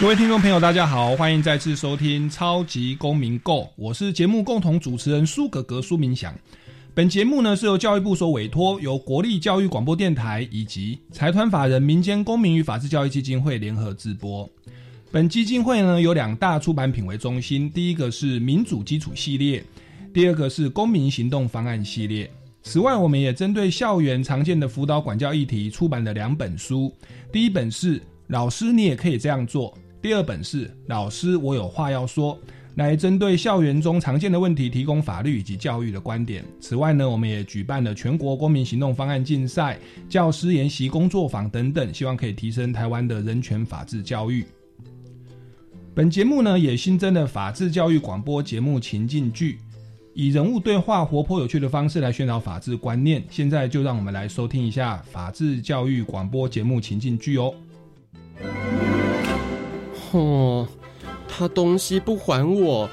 [0.00, 6.34] 各位听众朋友，大家好，欢迎再次收听《超级公民 Go》，我是节目共同主持人苏格格苏明祥。
[6.92, 14.50] 本节目呢是由教育部所委托，由国立教育广播电台以及财团法人民间公民与法治教育基金会联合制播。
[15.12, 19.64] 本基金会呢有两大出版品为中心，第一个是民主基础系列，
[20.12, 22.28] 第二个是公民行动方案系列。
[22.64, 26.92] 此外，我们也针对校园常见的辅导管教议题出版了两本书，
[27.30, 29.72] 第一本是《老师你也可以这样做》。
[30.04, 32.38] 第二本是老师，我有话要说，
[32.74, 36.44] 来针对校园中常见的问题提供法律以及教育的观点。
[36.60, 44.44] 此外呢，我们也举办了全国公民行动方案竞赛、教师研习工作坊等等，希望可以提升台湾的人权法治教育。
[45.94, 49.58] 本节目呢也新增了法治教育广播节目情境剧，
[50.12, 53.24] 以人物对话、活泼有趣的方式来宣导法治观念。
[53.30, 57.54] 现在就让我们来收听一下法治教育广播节目情境剧哦。
[60.14, 60.68] 哦，
[61.28, 62.88] 他东西不还我，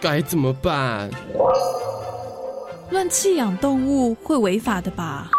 [0.00, 1.10] 该怎么办？
[2.90, 5.30] 乱弃养动物会违法的吧？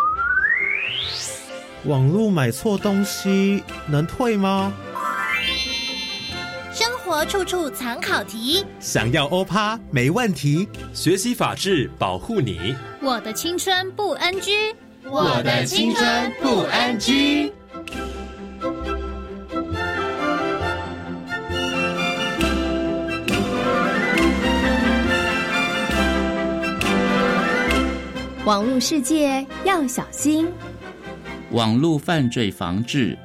[1.85, 4.73] 网络买错东西能退吗？
[6.73, 10.67] 生活处处藏考题，想要欧趴没问题。
[10.93, 12.75] 学习法治，保护你。
[13.01, 17.51] 我的青春不 NG，我的青春不 NG。
[28.49, 30.51] 网络世界要小心，
[31.51, 33.15] 网络犯罪防治。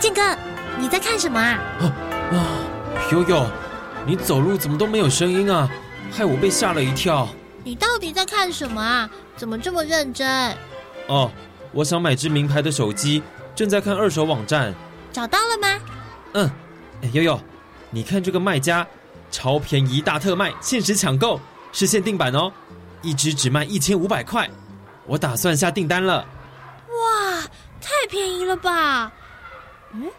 [0.00, 0.36] 建哥，
[0.76, 1.60] 你在看什么啊？
[1.78, 1.94] 啊
[2.32, 2.46] 啊，
[3.12, 3.46] 悠悠。
[4.04, 5.70] 你走路怎么都没有声音啊？
[6.10, 7.28] 害我被吓了一跳。
[7.64, 9.08] 你到底在看什么啊？
[9.36, 10.56] 怎么这么认真？
[11.06, 11.30] 哦，
[11.72, 13.22] 我想买只名牌的手机，
[13.54, 14.74] 正在看二手网站。
[15.12, 15.80] 找到了吗？
[16.32, 16.50] 嗯，
[17.12, 17.40] 悠悠，
[17.90, 18.86] 你看这个卖家，
[19.30, 21.40] 超便宜大特卖，限时抢购，
[21.72, 22.52] 是限定版哦，
[23.02, 24.50] 一只只卖一千五百块。
[25.06, 26.26] 我打算下订单了。
[26.88, 27.40] 哇，
[27.80, 29.12] 太便宜了吧？
[29.92, 30.10] 嗯。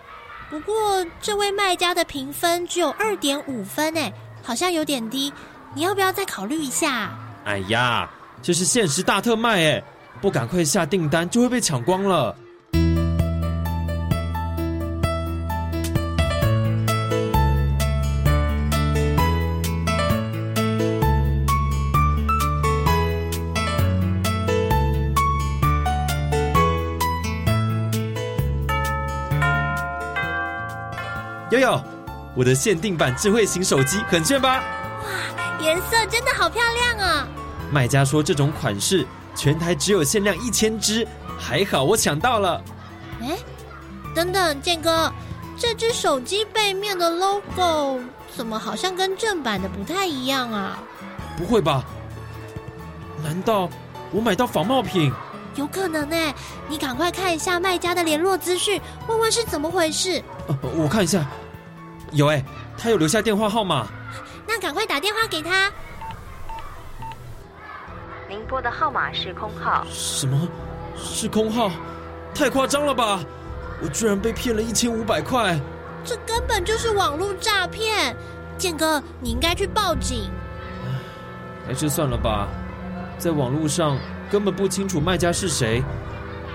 [0.54, 5.34] 不过，这位卖家的评分只有二点五分，哎，好像有点低。
[5.74, 7.10] 你要不要再考虑一下？
[7.44, 8.08] 哎呀，
[8.40, 9.84] 这是限时大特卖，诶，
[10.22, 12.36] 不赶快下订单就会被抢光了。
[32.36, 34.64] 我的限定版智慧型手机很炫吧？
[35.04, 37.28] 哇，颜色真的好漂亮啊！
[37.72, 39.06] 卖家说这种款式
[39.36, 41.08] 全台只有限量一千只，
[41.38, 42.62] 还好我抢到了。
[43.22, 43.38] 哎，
[44.16, 45.12] 等等，建哥，
[45.58, 48.00] 这只手机背面的 logo
[48.36, 50.80] 怎么好像跟正版的不太一样啊？
[51.38, 51.84] 不会吧？
[53.24, 53.70] 难道
[54.12, 55.14] 我买到仿冒品？
[55.56, 56.34] 有可能呢，
[56.68, 60.24] 你赶快看一下卖家的联络资讯，问问是怎么回事。
[60.76, 61.24] 我看一下。
[62.14, 62.44] 有哎，
[62.78, 63.88] 他有留下电话号码，
[64.48, 65.72] 那赶快打电话给他。
[68.30, 69.86] 您拨的号码是空号。
[69.90, 70.48] 什么？
[70.96, 71.72] 是空号？
[72.34, 73.20] 太夸张了吧！
[73.82, 75.60] 我居然被骗了一千五百块，
[76.06, 78.16] 这根本就是网络诈骗！
[78.58, 80.32] 建哥，你应该去报警。
[81.68, 82.48] 还是算了吧，
[83.18, 83.98] 在网络上
[84.32, 85.84] 根本不清楚卖家是谁，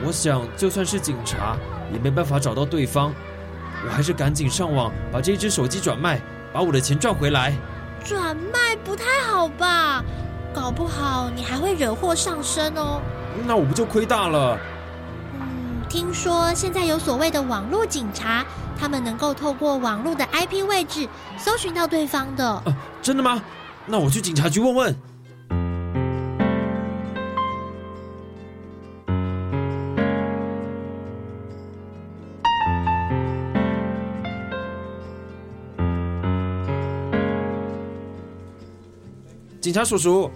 [0.04, 1.56] 我想就算是警察
[1.92, 3.12] 也没办法找到对方。
[3.84, 6.20] 我还是赶紧上网把这只手机转卖，
[6.52, 7.54] 把我的钱赚回来。
[8.04, 10.02] 转卖不太好吧？
[10.54, 13.00] 搞不好你还会惹祸上身哦。
[13.46, 14.58] 那我不就亏大了？
[15.40, 18.44] 嗯，听说现在有所谓的网络警察，
[18.78, 22.48] 他们能够透过网络的 IP 位置搜寻到对方的。
[22.48, 22.64] 啊，
[23.02, 23.40] 真的吗？
[23.86, 24.96] 那我去警察局问问。
[39.68, 40.30] 警察叔叔，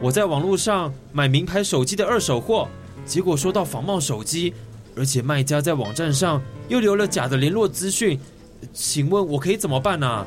[0.00, 2.68] 我在网络上买名牌手机的二手货，
[3.04, 4.52] 结果收到仿冒手机，
[4.96, 8.18] 而且卖家在网站上又留了假的联络资讯，
[8.72, 10.26] 请问我可以怎么办呢？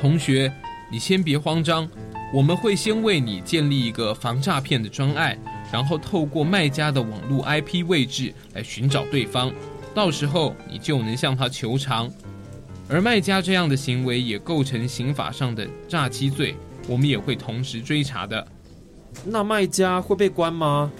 [0.00, 0.50] 同学，
[0.90, 1.86] 你先别慌张，
[2.32, 5.38] 我们会先为你建立一个防诈骗的专案，
[5.70, 9.52] 然后透过卖家的网络 IP 位置来寻找对方，
[9.94, 12.10] 到时候你就能向他求偿。
[12.88, 16.56] 而卖家这样的行为也构成刑法上的诈欺罪，
[16.88, 18.46] 我们也会同时追查的。
[19.24, 20.90] 那卖家会被关吗？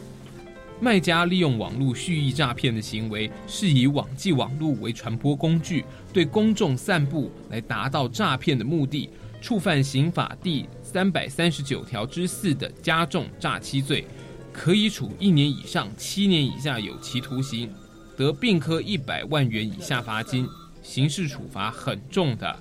[0.81, 9.09] 卖家利用网络蓄意诈骗的行为，是以网际网络为传播工具，对公众散布来达到诈骗的目的，
[9.41, 14.05] 触犯刑法第三百三十九条之四的加重诈欺罪，
[14.53, 17.73] 可以处一年以上七年以下有期徒刑，
[18.17, 20.49] 得并科一百万元以下罚金。
[20.83, 22.59] 刑事处罚很重的，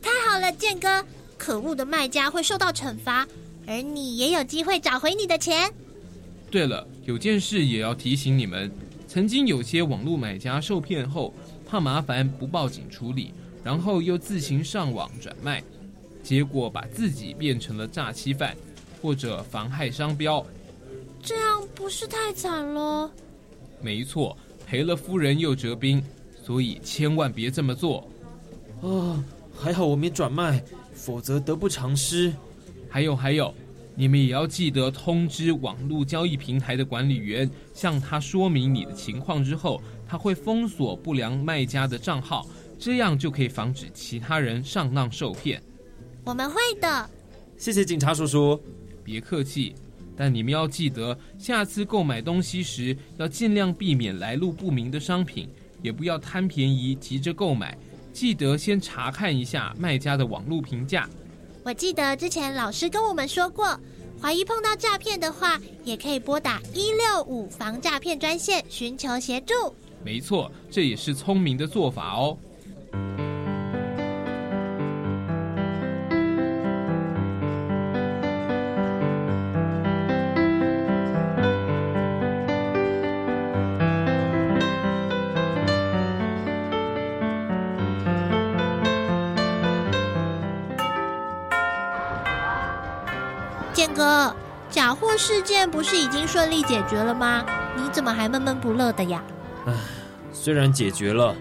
[0.00, 1.04] 太好了，健哥！
[1.36, 3.26] 可恶的卖家会受到惩罚，
[3.66, 5.72] 而你也有机会找回你的钱。
[6.50, 8.70] 对了，有件事也要提醒你们：
[9.06, 11.34] 曾经有些网络买家受骗后，
[11.68, 15.62] 怕麻烦不报警处理，然后又自行上网转卖，
[16.22, 18.56] 结果把自己变成了诈欺犯
[19.02, 20.44] 或者妨害商标，
[21.22, 23.10] 这样不是太惨了？
[23.80, 24.36] 没错，
[24.66, 26.02] 赔了夫人又折兵。
[26.44, 28.08] 所以千万别这么做，
[28.80, 29.18] 啊！
[29.52, 30.62] 还好我没转卖，
[30.96, 32.32] 否则得不偿失。
[32.88, 33.54] 还有还有，
[33.94, 42.48] 你们也要记得通知网络交易平台的管理员，向他说明你的情况之后，他会封锁不良卖家的账号，
[42.78, 45.62] 这样就可以防止其他人上当受骗。
[46.24, 47.10] 我们会的，
[47.56, 48.60] 谢谢警察叔叔。
[49.04, 49.74] 别客气，
[50.16, 55.48] 但你们要记得，下次购买东西时要尽量避免来路不明的商品。
[55.82, 57.76] 也不要贪便宜急着购买，
[58.16, 61.06] 记得先查看一下卖家的网络评价。
[61.62, 63.78] 我记得之前老师跟我们说过，
[64.18, 69.52] 怀疑碰到诈骗的话，也可以拨打一六五防诈骗专线寻求协助。
[70.02, 72.38] 没错，这也是聪明的做法哦。
[95.16, 97.44] 事件不是已经顺利解决了吗？
[97.76, 99.22] 你怎么还闷闷不乐的呀？
[99.66, 99.72] 唉，
[100.32, 101.34] 虽然解决了，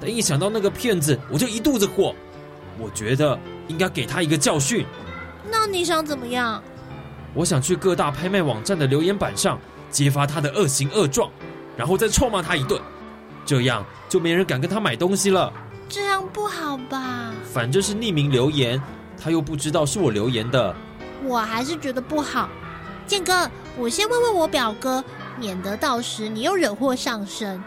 [0.00, 2.14] 但一想到那个骗子，我就一肚子火。
[2.78, 3.38] 我觉得
[3.68, 4.86] 应该给他一个教训。
[5.50, 6.62] 那你想怎么样？
[7.34, 9.58] 我想去各大拍卖网站的留言板上
[9.90, 11.30] 揭发他的恶行恶状，
[11.76, 12.80] 然后再臭骂他一顿，
[13.44, 15.52] 这样就没人敢跟他买东西了。
[15.88, 17.32] 这样不好吧？
[17.52, 18.80] 反正是匿名留言，
[19.22, 20.74] 他又不知道是我留言的。
[21.24, 22.48] 我还是觉得不好，
[23.12, 25.04] 建哥，我先问问我表哥，
[25.38, 27.62] 免得到时你又惹祸上身。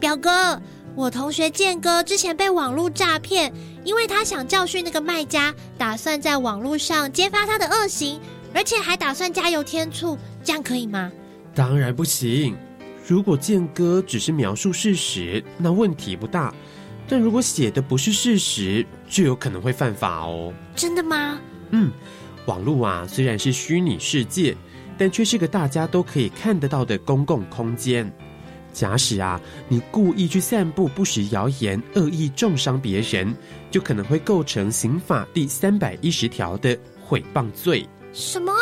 [0.00, 0.58] 表哥，
[0.94, 3.52] 我同学建哥之前被网络诈骗。
[3.84, 8.20] 因为他想教训那个卖家，打算在网络上揭发他的恶行，
[8.54, 11.10] 而且还打算加油添醋，这样可以吗？
[11.52, 12.56] 当然不行。
[13.04, 16.54] 如果建哥只是描述事实，那问题不大；
[17.08, 20.54] 但如果写的不是事实，就有可能会犯法哦。
[20.76, 21.40] 真的吗？
[21.70, 21.90] 嗯，
[22.46, 24.56] 网络啊虽然是虚拟世界，
[24.96, 28.08] 但却是个大家都可以看得到的公共空间。
[28.72, 33.34] 假使啊，你故意去散布不实谣言，恶意重伤别人，
[33.70, 37.86] 就可能会构成刑法第三百一十条的毁谤罪。
[38.12, 38.52] 什么？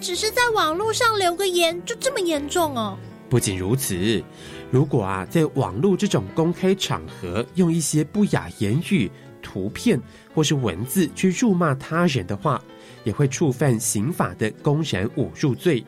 [0.00, 2.96] 只是在网络上留个言，就这么严重哦？
[3.28, 4.22] 不仅如此，
[4.70, 9.10] 如果啊，在网络这种公开场合，用一些不雅言语、
[9.42, 10.00] 图片
[10.32, 12.62] 或是文字去辱骂他人的话，
[13.04, 15.84] 也会触犯刑法的公然侮辱罪。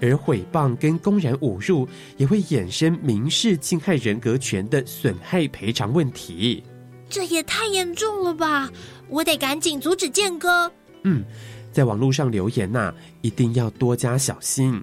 [0.00, 6.62] 而毁谤跟公然侮辱也会衍生民事侵害人格权的损害赔偿问题，
[7.08, 8.70] 这也太严重了吧！
[9.08, 10.70] 我得赶紧阻止建哥。
[11.02, 11.24] 嗯，
[11.72, 14.82] 在网络上留言呐，一定要多加小心，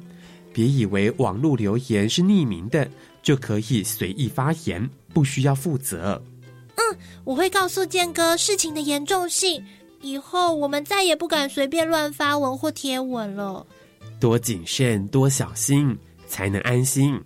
[0.52, 2.88] 别以为网络留言是匿名的
[3.22, 6.22] 就可以随意发言，不需要负责。
[6.76, 9.64] 嗯，我会告诉建哥事情的严重性，
[10.02, 13.66] 以后我们再也不敢随便乱发文或贴文了。
[14.20, 15.98] 多谨慎多小心
[16.28, 17.20] 才能安心。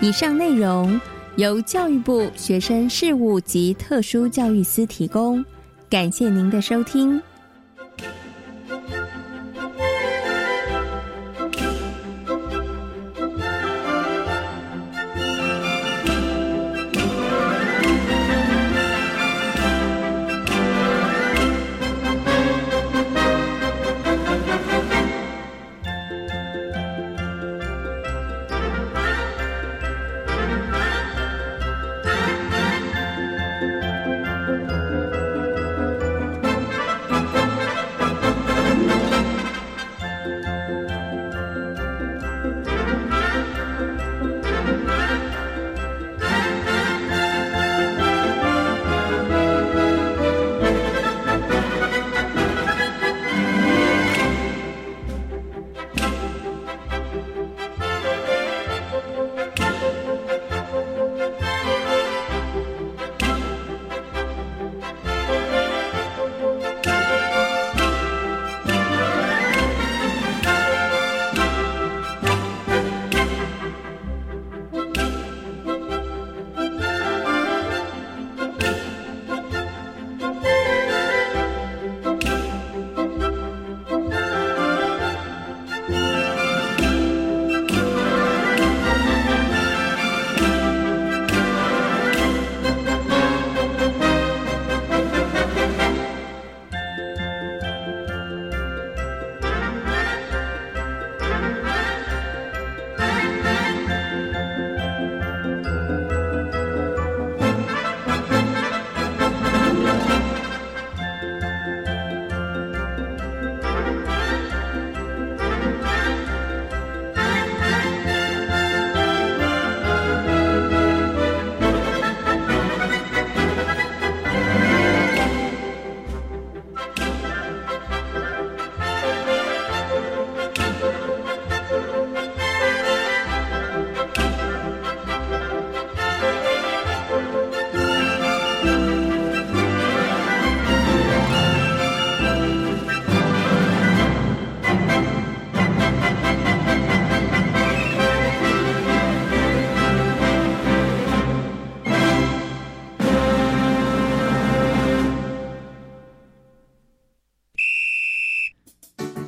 [0.00, 0.98] 以上内容
[1.36, 5.44] 由教育部学生事务及特殊教育司提供
[5.90, 7.20] 感谢您的收听。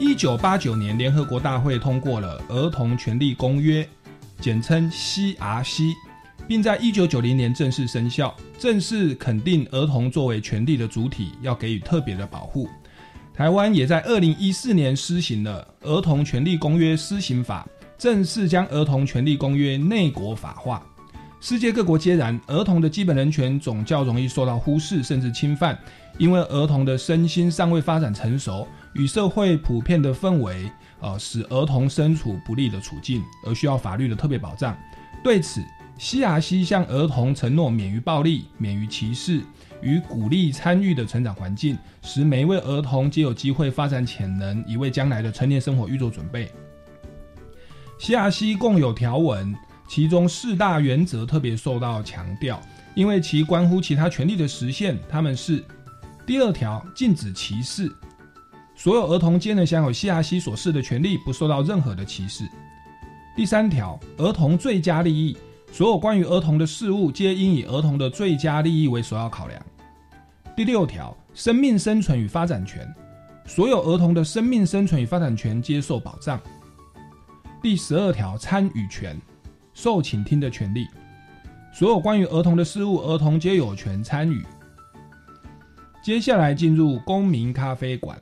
[0.00, 3.82] 一九八九年，联合国大会通过了《儿童权利公约》，
[4.40, 5.92] 简称 CRC，
[6.48, 12.66] 并在一九九零年正式生效，正式肯定儿童作为权利的主体，要给予特别的保护。
[13.34, 20.82] 台湾也在二零一四年施行了《儿童权利公约施行法》，正式将《儿童权利公约》内国法化。
[21.42, 25.78] 世界各国皆然，儿童的基本人权总较容易受到忽视甚至侵犯，
[26.16, 28.66] 因为儿童的身心尚未发展成熟。
[28.94, 30.70] 与社会普遍的氛围，
[31.00, 34.76] 呃，使儿童身处不利的处境，而需要法律的特别保障。
[35.22, 35.62] 对此，
[35.96, 39.42] 西雅西向儿童承诺免于暴力、免于歧视，
[39.80, 46.50] 与鼓励参与的成长环境，使每一位儿童皆有机会发展潜能，以为将来的成年生活预做准备。
[47.98, 49.54] 西雅西共有条文，
[49.86, 52.58] 其中四大原则特别受到强调，
[52.94, 54.98] 因为其关乎其他权利的实现。
[55.06, 55.62] 他们是：
[56.26, 57.92] 第二条，禁止歧视。
[58.80, 62.48] 所有儿童皆能享有西亚西所示的权利，不受到任何的歧视。
[63.36, 65.36] 第三条，儿童最佳利益，
[65.70, 69.62] 所有关于儿童的事物皆应以儿童的最佳利益为首要考量。
[70.56, 72.90] 第六条，生命生存与发展权，
[73.44, 76.40] 所有儿童的生命生存与发展权接受保障。
[77.62, 79.14] 第十二条，参与权，
[79.74, 80.86] 受倾听的权利，
[81.70, 84.42] 所有关于儿童的事物，儿童皆有权参与。
[86.02, 88.18] 接下来进入公民咖啡馆。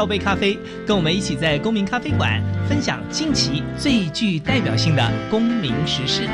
[0.00, 6.26] 倒杯咖啡，跟我们一起在公民咖啡馆分享近期最具代表性的公民时事。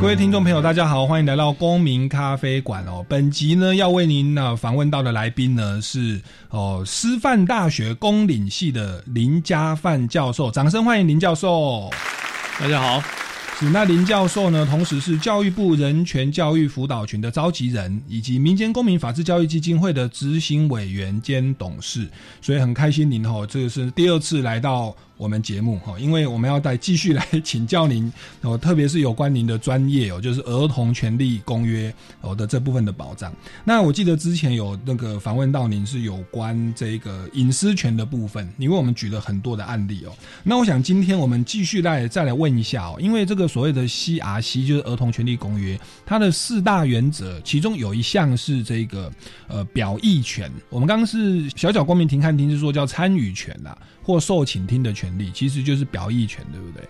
[0.00, 3.04] 各位听众朋友，大家好，欢迎来到公民咖啡馆哦。
[3.06, 11.90] 本集呢，要为您呢访问到的来宾呢是哦师范大学公领系的林家范教授，掌声欢迎林教授。
[12.58, 13.02] 大家好。
[13.70, 22.08] 那林教授呢，同时是教育部人权教育辅导群的召集人，以及民间公民法治教育基金会的执行委员兼董事，
[22.40, 24.94] 所以很开心您哦，这个是第二次来到。
[25.18, 33.32] 我们节目哈，因为我们要再继续来 请教您哦，特别是有关您的专业哦，就是儿童权利公约哦的这部分的保障。
[33.62, 40.12] 那我记得之前有那个访问到您是有关这个隐私权的部分，你为我们举了很多的案例哦。
[40.42, 49.12] 那我想今天我们继续来再来问一下哦，因为这个所谓的 CRC 就是儿童权利公约，它的四大原则，其中有一项是这个
[49.48, 50.50] 呃表意权。
[50.70, 53.76] 我们刚刚是小小公民庭看庭是说叫参与权啦。
[54.04, 56.82] 或受请听的权利，其实就是表意权，对不对？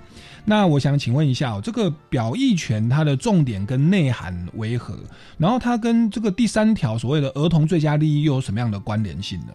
[0.46, 4.98] 那我想请问一下，这个表意权它的重点跟内涵为何？
[5.36, 9.48] 然后它跟这个第三条所谓的儿童最佳利益又有什么样的关联性呢？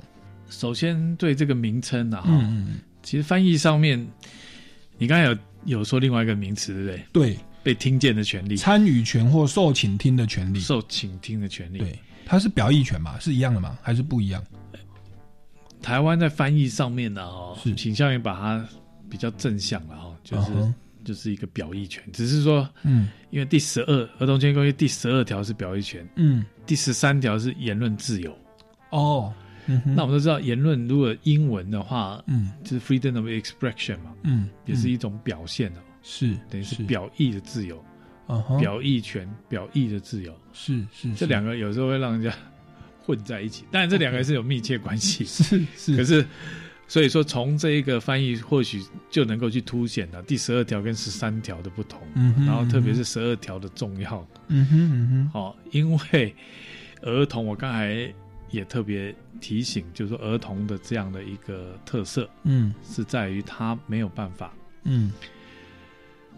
[0.49, 2.47] 首先，对这个名称啊，哈，
[3.01, 4.07] 其实翻译上面，
[4.99, 5.35] 你刚才有
[5.67, 7.05] 有说另外一个名词，对不对？
[7.13, 13.19] 对，被听见的权利，参与权或受请听的权利，受请听的权利，对，它是表意权嘛？
[13.19, 13.77] 是一样的吗？
[13.83, 14.43] 还是不一样？
[15.81, 18.67] 台湾在翻译上面呢，哈，倾向于把它
[19.09, 20.73] 比较正向了，哈，就是
[21.05, 28.35] 就是一个表意权，只是说，嗯，因为第十二儿童权利公约第十二条是表意权，嗯，第十三条是言论自由，
[28.89, 29.33] 哦，
[29.85, 37.83] 那我们都知道，言论如果英文的话，嗯，就是 freedom of expression 嘛，嗯，也是一种表现的，是等于是表意的自由，
[38.27, 42.33] 啊，表意权，表意的自由，是是，这两个有时候会让人家。
[42.99, 45.95] 混在一起，当然这两个是有密切关系， 是是。
[45.95, 46.25] 可是，
[46.89, 55.29] 所以说从这一个翻译或许就能够去凸显了第十二条跟十三条的不同，嗯然后特别是十二条的重要，嗯哼嗯哼。
[55.31, 56.35] 好，因为
[57.01, 58.13] 儿童，我刚才
[58.49, 65.11] 也特别提醒，就是说儿童的这样的一个特色，嗯，是在于他没有办法，嗯，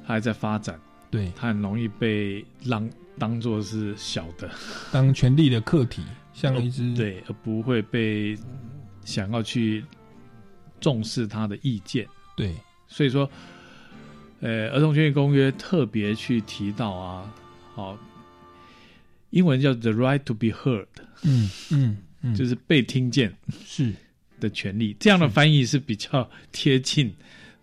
[0.05, 0.79] 他还在发展，
[1.11, 4.49] 对他很容易被让当做是小的，
[4.91, 6.03] 当权力的客体。
[6.31, 8.37] 像一只对，而不会被
[9.03, 9.83] 想要去
[10.79, 12.07] 重视他的意见。
[12.33, 12.55] 对，
[12.87, 13.29] 所以说，
[14.39, 17.33] 呃，儿童权益公约特别去提到啊，
[17.75, 17.97] 好，
[19.31, 20.87] 英文叫 the right to be heard，
[21.23, 23.33] 嗯嗯嗯，就是被听见
[23.65, 23.93] 是。
[24.39, 24.95] 的权利。
[24.99, 27.13] 这样的翻译是比较贴近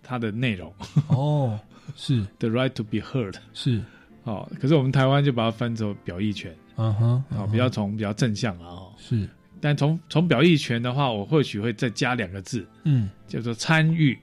[0.02, 0.72] 它的内容。
[1.08, 1.58] 哦，
[1.96, 2.26] 是。
[2.38, 3.82] The right to be heard，是。
[4.24, 6.54] 哦，可是我们台湾就把它翻成表意权。
[6.76, 9.26] 嗯哼，好，比较从比较正向啊，是，
[9.62, 14.18] 但从从表意权的话，我或许会再加两个字，嗯，叫做参与，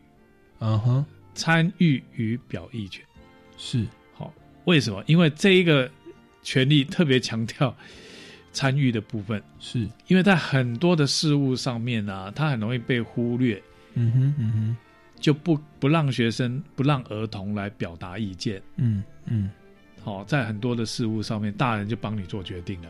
[0.59, 1.03] 嗯哼，
[1.33, 3.03] 参与与表意权，
[3.57, 4.31] 是，好，
[4.65, 5.03] 为什么？
[5.07, 5.89] 因为这一个
[6.43, 7.75] 权力特别强调
[8.53, 9.79] 参与的部分，是。
[10.07, 13.61] 因为在很多的事物上面啊，它很容易被忽略，
[13.95, 14.77] 嗯哼嗯哼，
[15.19, 19.49] 就不不让学生不让儿童来表达意见，嗯嗯。
[20.03, 22.89] 好，在很多的事物上面，大人就帮你做决定了。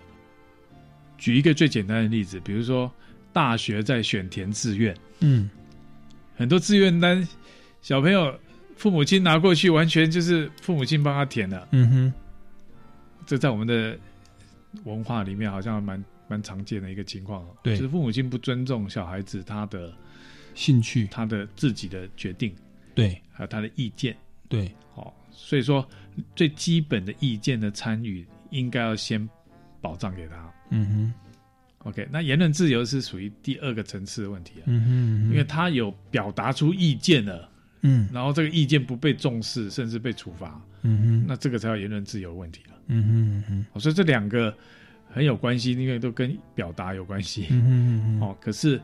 [1.17, 2.91] 举一个最简单的例子，比如说
[3.31, 5.49] 大学在选填志愿，嗯，
[6.35, 7.25] 很多志愿单，
[7.81, 8.37] 小朋友
[8.75, 12.13] 父母亲拿过去，完全就是父母亲帮他填的，嗯哼。
[13.25, 13.97] 这在我们的
[14.83, 19.93] 文化里面好像蛮蛮常见的一个情况，对，就是父母亲不尊重小孩子他的
[20.55, 22.53] 兴趣，他的自己的决定，
[22.95, 24.15] 对，还有他的意见，
[24.47, 25.87] 对，好，所以说。
[26.35, 29.27] 最基本的意见的参与，应该要先
[29.81, 30.53] 保障给他。
[30.69, 31.13] 嗯哼
[31.89, 34.65] ，OK，那言论自由是属于第二个层次的问题啊。
[34.67, 37.49] 嗯哼，因为他有表达出意见了，
[37.81, 42.77] 嗯，然后这个意见不被重视，甚至被处罚，嗯哼，那这个才有言论自由问题了。
[42.87, 44.55] 嗯哼嗯哼，所以这两个
[45.09, 47.47] 很有关系，因为都跟表达有关系。
[47.49, 48.79] 嗯哼嗯哼，哦，可是，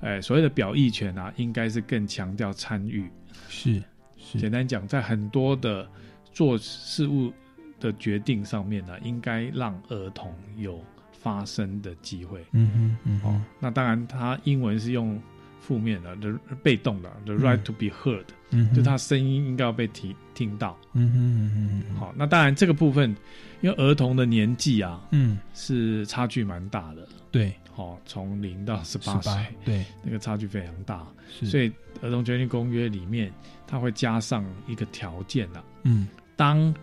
[0.00, 3.08] 哎，所谓的表意权啊，应该是更强调参与。
[3.48, 3.82] 是
[4.18, 5.88] 是，简单讲，在很多的。
[6.34, 7.32] 做事物
[7.78, 12.44] 的决定上面呢，应该让儿童有发声的机会。
[12.50, 15.16] 嗯哼，嗯哦，那当然，他英文是用
[15.60, 18.43] 负面的，的被动的，the right to be heard，嗯，
[18.74, 20.78] 就他声音应该要被听听到。
[20.92, 23.14] 嗯哼，嗯嗯，好，那当然这个部分，
[23.60, 27.08] 因为儿童的年纪啊，嗯，是差距蛮大的。
[27.30, 29.32] 对，好，从零到十八岁，
[29.64, 31.06] 对，那个差距非常大。
[31.42, 33.32] 所以儿童权利公约里面，
[33.66, 36.06] 它会加上一个条件的，嗯。
[36.36, 36.74] 当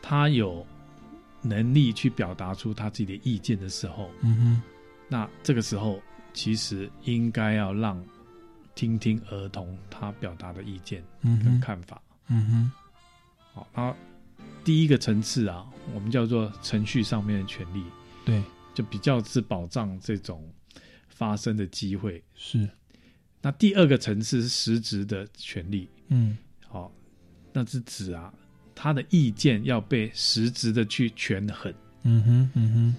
[0.00, 0.66] 他有
[1.42, 4.62] 能力去表达出他自己的意见的时候，嗯哼，
[5.08, 6.00] 那这个时候
[6.32, 8.02] 其实应该要让
[8.78, 12.72] 听听儿童他表达的意见跟看法，嗯哼，
[13.52, 13.96] 好，然后
[14.62, 17.82] 第一个层次啊，我们叫做程序上面的权利，
[18.24, 18.40] 对，
[18.72, 20.48] 就比较是保障这种
[21.08, 22.22] 发生的机会。
[22.36, 22.70] 是，
[23.42, 26.38] 那第二个层次是实质的权利，嗯，
[26.68, 26.92] 好，
[27.52, 28.32] 那是指啊，
[28.76, 31.74] 他的意见要被实质的去权衡。
[32.04, 32.96] 嗯哼，嗯哼。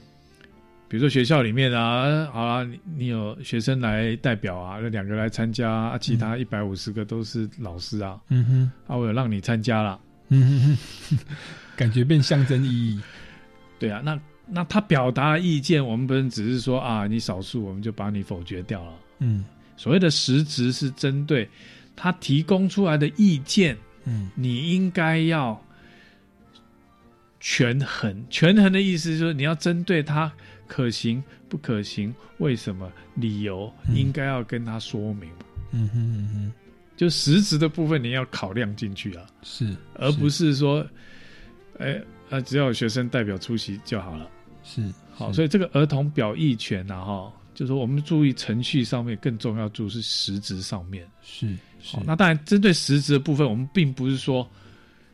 [0.90, 10.00] 比如说学校里面啊，好啊，你你有学生来代表啊，那两个来参加啊，其他一百五十个都是老师啊，嗯哼，啊，我有让你参加了，
[10.30, 10.78] 嗯
[11.12, 11.18] 哼，
[11.78, 13.00] 感觉变象征意义，
[13.78, 19.46] 对啊，那那他表达意见，我们不能只是说啊，你少数，我们就把你否决掉了，嗯，
[19.78, 21.48] 所谓的实质是针对
[21.96, 25.64] 他提供出来的意见，嗯，你应该要
[27.40, 30.32] 权衡，权衡的意思就是你要针对他。
[30.70, 32.16] 可行不可行？
[32.38, 32.90] 为什么？
[33.16, 35.30] 理由应该要跟他说明。
[35.72, 36.54] 嗯哼嗯哼，
[36.96, 39.26] 就实质的部分你要考量进去啊。
[39.44, 40.88] 是，而不是说，
[41.80, 44.30] 哎，啊，只要有学生代表出席就好了。
[44.64, 51.06] 是，好，所以这个儿童表意权呢，哈，就是我们注意程序上面，更重要注是实质上面。
[51.22, 54.50] 是，好，那当然针对实质的部分，我们并不是说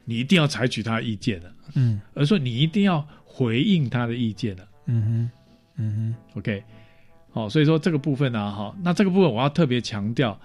[0.04, 4.68] 你一定要采取他的意见的，嗯，而说你一定要回应他的意见的。
[4.86, 5.32] 嗯哼。
[5.78, 6.64] 嗯哼，OK，
[7.32, 10.40] 好，所以说这个部分呢，哈，那这个部分我要特别强调，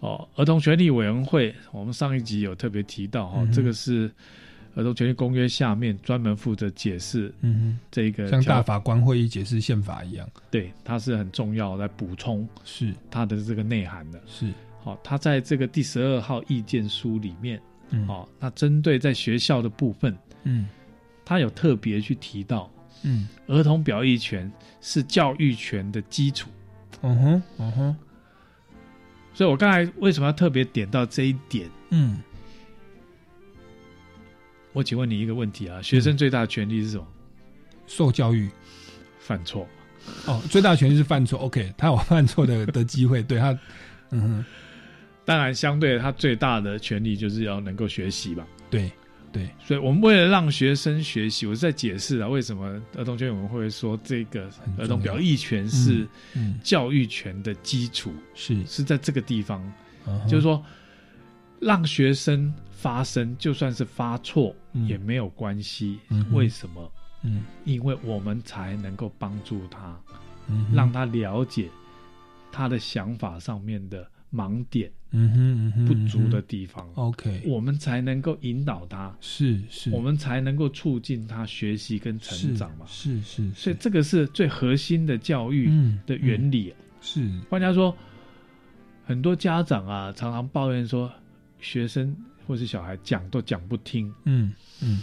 [0.00, 4.10] 哦，儿童权利委员会，我们上一集有特别提到，哈，这个是
[4.74, 12.92] 儿童权利公约下面专门负责解释，嗯哼，这个像大法官会议解释宪法一样，对，它是很重要，来补充是。
[13.10, 14.50] 它的这个内涵的，是，
[14.82, 20.66] 好，它在这个第十二号意见书里面，嗯，好，那针对在学校的部分，嗯，
[21.22, 22.70] 它有特别去提到。
[23.02, 26.48] 嗯，儿童表意权是教育权的基础。
[27.02, 27.96] 嗯哼，嗯哼。
[29.34, 31.68] 所以我刚才为什么要特别点到这一点？
[31.90, 32.20] 嗯，
[34.72, 37.06] 我请问你一个问题啊：学生最大的权利是什么？
[37.86, 38.48] 受教育。
[39.18, 39.66] 犯错。
[40.26, 41.38] 哦，最大的权利是犯错。
[41.38, 43.22] OK，他有犯错的的机会。
[43.22, 43.58] 对他，
[44.10, 44.44] 嗯哼。
[45.24, 48.46] 当然，相对他最大的权利就是要能够学习吧。
[48.68, 48.92] 对。
[49.34, 56.06] 对，所以我们为了让学生学习，我是在解释啊，为什么儿童权我们会说这个儿童表意权是
[56.62, 58.64] 教育权的基础，是。
[58.64, 59.60] 是在这个地方，
[60.28, 60.64] 就是说
[61.58, 64.54] 让学生发声，就算是发错
[64.86, 65.98] 也没有关系。
[66.30, 66.92] 为什么？
[67.22, 70.00] 嗯，因为我们才能够帮助他，
[70.46, 71.68] 嗯，让他了解
[72.52, 74.08] 他的想法上面的。
[74.34, 85.70] 盲点，嗯哼嗯哼，不足的地方，OK，我们才能够引导他，是是，我们才能够促进他学习跟成长嘛，是是，所以这个是最核心的教育
[86.04, 86.74] 的原理。
[87.00, 87.96] 是，换句话说，
[89.06, 91.10] 很多家长啊，常常抱怨说，
[91.60, 95.00] 学生或是小孩讲都讲不听，嗯嗯，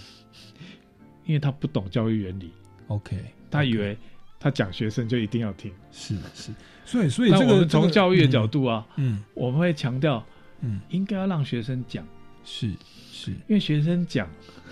[1.25, 2.51] 因为他不懂教育原理
[2.87, 3.17] ，OK，
[3.49, 3.97] 他以为
[4.41, 6.51] 他讲学生就一定要听，是是。
[6.83, 10.25] 所以，所以这个从教育的角度啊，嗯，我们会强调，
[10.61, 12.05] 嗯，应该要让学生讲，
[12.43, 12.71] 是
[13.11, 14.27] 是，因为学生讲，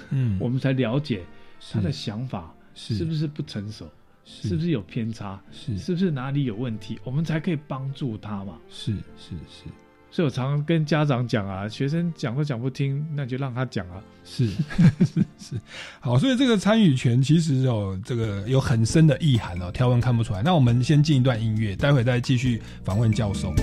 [0.10, 1.23] 嗯，我们才了解
[1.71, 3.05] 他的想法是。
[3.05, 3.88] 不是不成熟，
[4.25, 5.77] 是不是有偏差，是。
[5.77, 8.58] 是不是哪里有问题，我们才可以帮助他嘛。
[8.69, 9.65] 是是是。
[10.12, 14.02] 所以我常常跟家长讲啊，学生讲都讲不听，那就让他讲啊。
[14.24, 14.48] 是
[15.06, 15.62] 是是，
[16.00, 20.41] 好，所以这个参与权其实有这个有很深的意涵哦，条文看不出来。
[20.43, 23.54] 那我们先进一段音乐，待会再继续访问教授。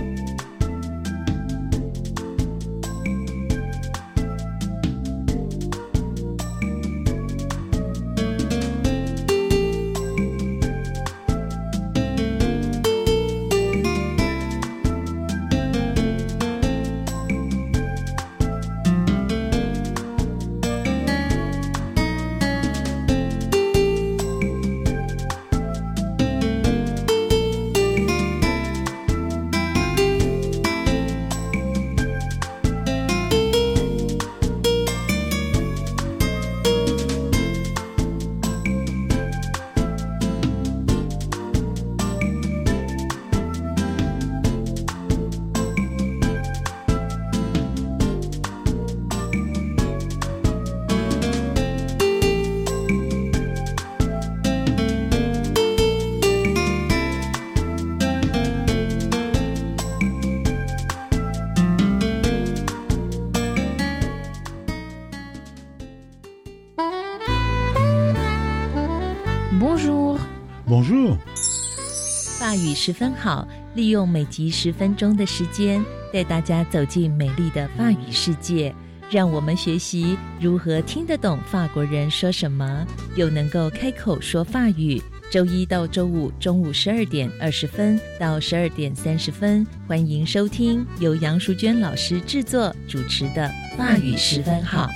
[72.77, 78.73] 十分好，利用每集十分钟的时间，带大家走进美丽的法语世界，
[79.11, 82.87] 让我们学习如何听得懂法国人说什么，
[83.17, 85.03] 又能够开口说法语。
[85.29, 94.87] 周一到周五中午十二点二十分到十二点三十分，欢迎收听由杨淑娟老师制作主持的《法语十分好》。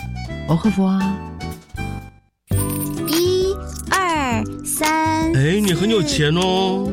[0.49, 1.19] 哦呵福啊！
[3.09, 3.53] 一、
[3.90, 5.33] 二、三。
[5.35, 6.93] 哎，你很有钱哦。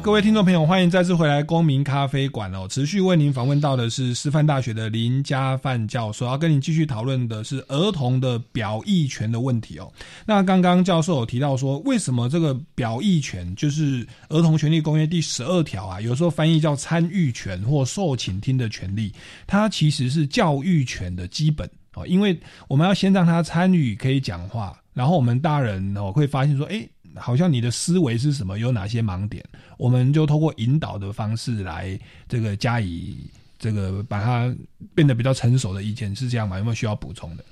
[0.00, 2.66] 各位听众朋友，欢迎再次回来公民咖啡馆哦。
[2.68, 9.92] 持续为您访问到的是师范大学的林家范教授，要跟您继续讨论的是儿童的表意权的问题哦。
[10.24, 16.00] 那刚刚教授有提到说，为什么这个表意权就是《儿童权利公约》第十二条啊？
[16.00, 19.12] 有时候翻译叫参与权或受倾听的权利，
[19.46, 22.06] 它其实是教育权的基本哦。
[22.06, 26.88] 因为我们要先让他参与，可以讲话，然后我们大人哦会发现说，哎。
[27.16, 28.58] 好像你的思维是什么？
[28.58, 29.44] 有哪些盲点？
[29.76, 33.16] 我们就通过引导的方式来这个加以
[33.58, 34.54] 这个把它
[34.94, 36.58] 变得比较成熟的意见是这样吗？
[36.58, 37.44] 有没有需要补充的？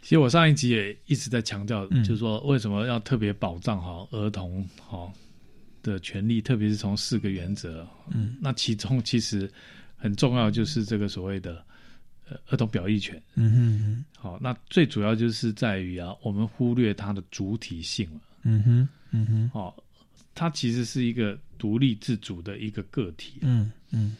[0.00, 5.08] 其实我上一集也一直在强调，就是说为什么要特别保障好儿童哈
[5.80, 7.86] 的权利，特别是从四个原则。
[8.10, 9.48] 嗯，那其中其实
[9.96, 11.64] 很重要就是这个所谓的
[12.28, 13.22] 呃儿童表意权。
[13.36, 18.20] 嗯哼，好，那最主要就是在于啊，我们忽略它的主体性了。
[18.42, 19.74] 嗯哼，嗯哼，哦，
[20.34, 24.16] 他其实是一个独立自主的一个个体，嗯嗯，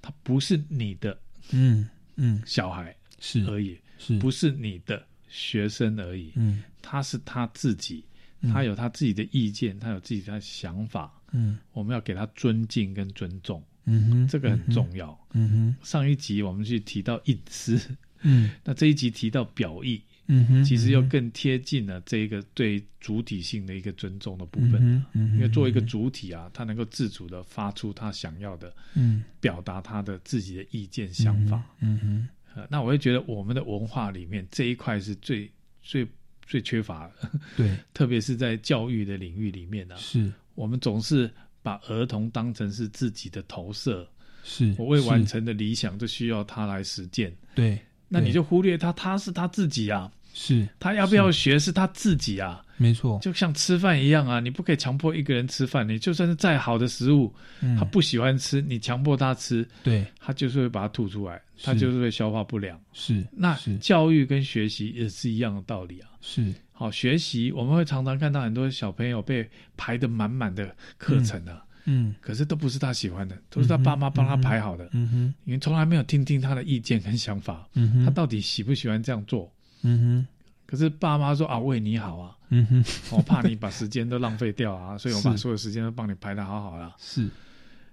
[0.00, 1.18] 他不是你的，
[1.52, 4.18] 嗯嗯，小孩是而已，是。
[4.18, 6.32] 不是你的学生而已？
[6.36, 8.04] 嗯，他是他自己，
[8.52, 15.76] 他有他自己的意见，他有自己的想法，嗯，我们要给他尊敬跟尊重，嗯哼，这个很重要，嗯哼。
[15.84, 17.80] 上一集我们去提到隐私，
[18.22, 20.00] 嗯， 那这一集提到表意。
[20.28, 25.04] 嗯哼，其实又更贴近了这一个对主体性的一个尊重的部分。
[25.14, 31.62] 嗯因为作为一个主体啊，他能够自主的发出他想要的，嗯，表达他的自己的意见想法。
[31.80, 35.50] 嗯哼，那我会觉得我们的文化里面这一块是最
[35.82, 36.06] 最
[36.46, 37.30] 最缺乏的。
[37.56, 41.30] 对， 特别是在教育的领域里面呢，是我们总是
[41.62, 44.08] 把儿童当成是自己的投射。
[44.44, 47.34] 是我未完成的理想，就需要他来实践。
[47.54, 50.10] 对，那你就忽略他，他是他自己啊。
[50.40, 57.34] 是他要不要学是他自己啊，没错，就像吃饭一样啊，你不可以强迫一个人吃饭，你就算是再好的食物，
[57.76, 62.80] 他不喜欢吃，你强迫他吃，对，他就是会把它吐出来，他就是会消化不良。
[62.92, 66.08] 是，那教育跟学习也是一样的道理啊。
[66.20, 79.52] 是，好学习，我们会常常看到很多小朋友被排的满满的课程啊，嗯，可是都不是他喜欢的，都是他爸妈帮他排好的，嗯哼，因为从来没有听听他的意见跟想法，嗯哼，他到底喜不喜欢这样做？
[79.82, 80.26] 嗯哼，
[80.66, 82.84] 可是爸妈说啊，为你好啊，嗯哼，
[83.16, 86.94] 我怕你把时间都浪费掉啊， 所以我把所有时间都帮你排的好好了。
[86.98, 87.28] 是，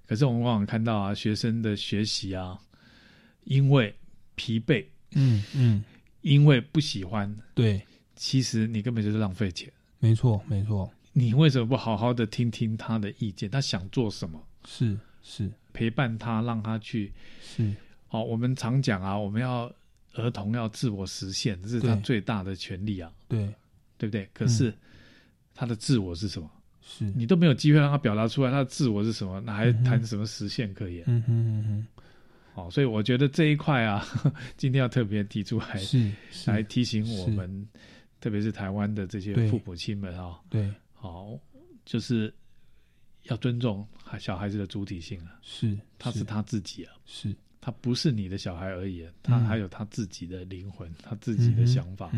[0.05, 2.57] 可是我们往往看到啊，学生的学习啊，
[3.43, 3.93] 因为
[4.35, 5.83] 疲惫，嗯嗯，
[6.21, 7.81] 因为不喜欢，对，
[8.15, 9.71] 其实你根本就是浪费钱。
[9.99, 10.91] 没错，没错。
[11.13, 13.49] 你为什么不好好的听听他的意见？
[13.49, 14.41] 他想做什么？
[14.67, 17.13] 是是，陪伴他，让他去。
[17.41, 17.73] 是，
[18.07, 19.71] 好，我们常讲啊，我们要。
[20.15, 23.11] 儿童要自我实现，这是他最大的权利啊！
[23.27, 23.53] 对，
[23.97, 24.29] 对不对？
[24.33, 24.73] 可是
[25.53, 26.49] 他的自我是什么？
[26.81, 27.05] 是。
[27.15, 31.03] 你都没有机会让他表达出来他的自我是什么，那还谈什么实现可言？
[31.07, 31.87] 嗯哼嗯哼。
[32.53, 34.05] 好，所以我觉得这一块啊，
[34.55, 36.09] 今天要特别提出来，是
[36.45, 37.67] 来提醒我们，
[38.21, 41.37] 特别是台湾的这些父母亲们啊，对，好，
[41.83, 42.33] 就是
[43.23, 43.85] 要尊重
[44.17, 46.23] 小孩子的主体性啊，是，他是。
[46.23, 52.11] 他自己啊，是他不是你的小孩而已，他还有他自己的灵魂，他自己的想法，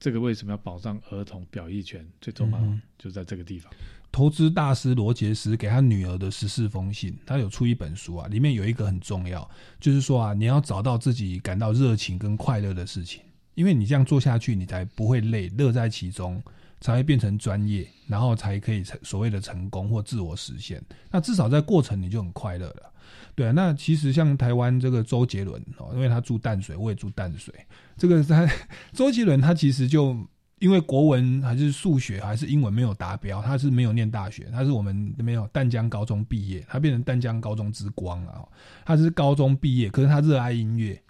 [0.00, 2.02] 这个为什么要保障儿童表意权？
[2.22, 2.58] 最重要
[2.96, 3.70] 就在这个地方。
[4.10, 9.46] 投资大师罗杰斯给他女儿的十四封信，他有出一本书啊，里面有一个很重要，
[9.78, 13.20] 就是说啊，你要找到自己感到热情跟快乐的事情，
[13.54, 16.42] 因为你这样做下去，你才不会累，乐在其中，
[16.82, 20.84] 才会变成专业，然后才可以成所谓的成功或自我实现。
[21.10, 22.92] 那至少在过程你就很快乐了，
[23.34, 23.52] 对啊。
[23.52, 27.54] 那其实像台湾这个周杰伦哦，因为他住淡水，我也住淡水，
[27.96, 28.46] 这个他
[28.92, 30.14] 周杰伦他其实就。
[30.58, 38.46] 因为国文还是数学还是英文没有达标，他是没有念大学，他是我们没有淡江高中毕业，他变成淡江高中之光啊！
[38.84, 41.02] 他是高中毕业，可是他热爱音乐，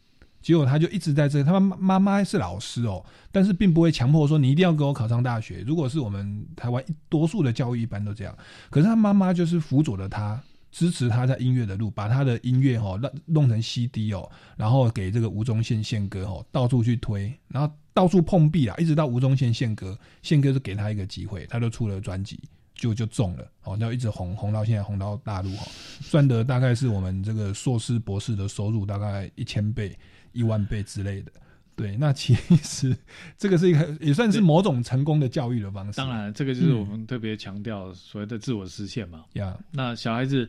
[0.43, 1.43] 结果他就一直在这。
[1.43, 5.65] 他妈妈妈是老师哦，但是并不会强迫说你一定要给我考上大学。
[5.67, 8.37] 如果是我们台湾多数的教育一般都这样，
[8.69, 10.39] 可是他妈妈就是辅佐了他，
[10.71, 17.73] 支持他在音乐的路，把他的音乐哦弄弄成 CD 哦，然后给这个吴宗宪宪歌哦到处去推，然后。
[17.95, 22.41] 到处碰壁啊，一直到吴宗宪宪歌，宪歌是给他一个机会，他就出了专辑，
[22.75, 25.67] 就就中了，哦，然后一直红红到现在，红到大陆哈，
[26.11, 29.95] 赚的大概是我们这个硕士博士的收入大概一千倍、
[30.33, 31.33] 一万倍之类的。
[31.75, 32.95] 对，那其实
[33.39, 35.97] 这个是一个也算是某种成功的教育的方式。
[35.97, 39.25] 当然，这个就是我们特别强调所谓的自我实现嘛。
[39.33, 40.49] 呀，那小孩子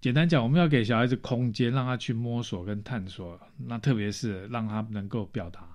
[0.00, 5.66] 简单讲，我们要给小孩子空间，让他去摸索跟探索，那特别是让他能够表达。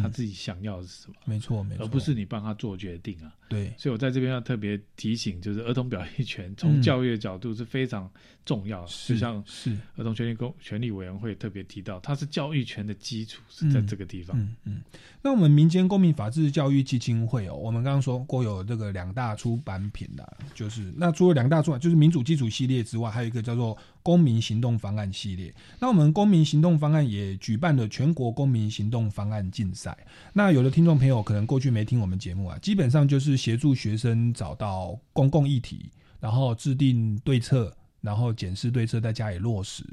[0.00, 1.14] 他自己想要的是什么？
[1.24, 3.32] 没错，没错，而不是你帮他做决定啊。
[3.48, 8.10] 对，所以我在这边要特别提醒，就是儿童表意权从教育的角度是非常
[8.44, 8.84] 重要。
[9.06, 14.38] 就像是儿童权利公权利委员会特别提到，它是教育权的基础是在这个地方。
[14.38, 14.80] 嗯嗯。
[15.22, 25.52] 那我们民间公民法治教育基金会哦，我们刚刚说过有这个两大出版品的，就是那除了两大出版，就是民主基础系列之外，还有一个叫做公民行动方案系列。
[25.80, 29.96] 那我们公民行动方案也举办了全国公民行动方案竞赛。
[30.32, 39.84] 那有的听众朋友可能过去没听我们节目啊，基本上就是协助学生找到公共议题，然后制定对策，然后检视对策，在加以落实。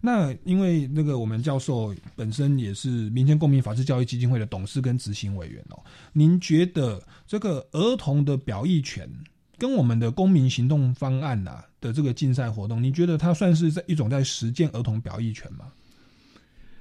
[0.00, 5.82] 那因为那个我们教授本身也是民间公民法治教育基金会的董事跟执行委员哦，
[6.12, 9.08] 您觉得这个儿童的表意权
[9.56, 15.72] 跟我们的公民行动方案呐的这个竞赛活动，你觉得它算是在一种在实践儿童表意权吗？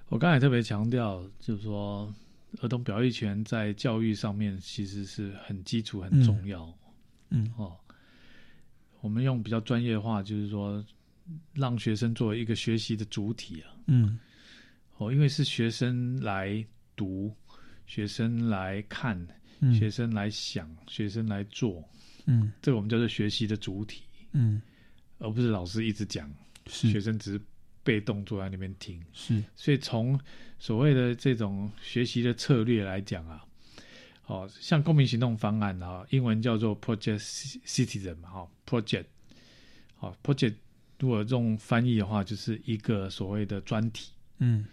[0.09, 2.13] 我刚才特别强调，就是说。
[2.61, 6.71] 儿童表意权在教育上面其实是很基础、很重要。
[7.29, 7.77] 嗯哦，
[9.01, 10.83] 我们用比较专业话，就是说，
[11.53, 13.71] 让学生作为一个学习的主体啊。
[13.85, 14.19] 嗯
[14.97, 17.33] 哦，因为是学生来读，
[17.85, 19.15] 学生来看，
[19.71, 21.87] 学生来想，学生来做。
[22.25, 24.03] 嗯，这个我们叫做学习的主体。
[24.31, 24.61] 嗯，
[25.19, 26.29] 而不是老师一直讲，
[26.65, 27.41] 学生只是。
[27.89, 30.19] 被动坐在那边听，是，所以从
[30.59, 33.43] 所谓的这种学习的策略来讲啊，
[34.27, 37.17] 哦，像公民行动方案啊，英文叫做 Project
[37.65, 39.05] Citizen 嘛，哈，Project，
[39.95, 40.53] 好，Project
[40.99, 44.67] 如果用翻译的话，就是一个所谓的专题，嗯，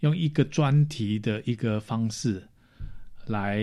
[0.00, 2.48] 用一个专题的一个方式
[3.26, 3.60] 来，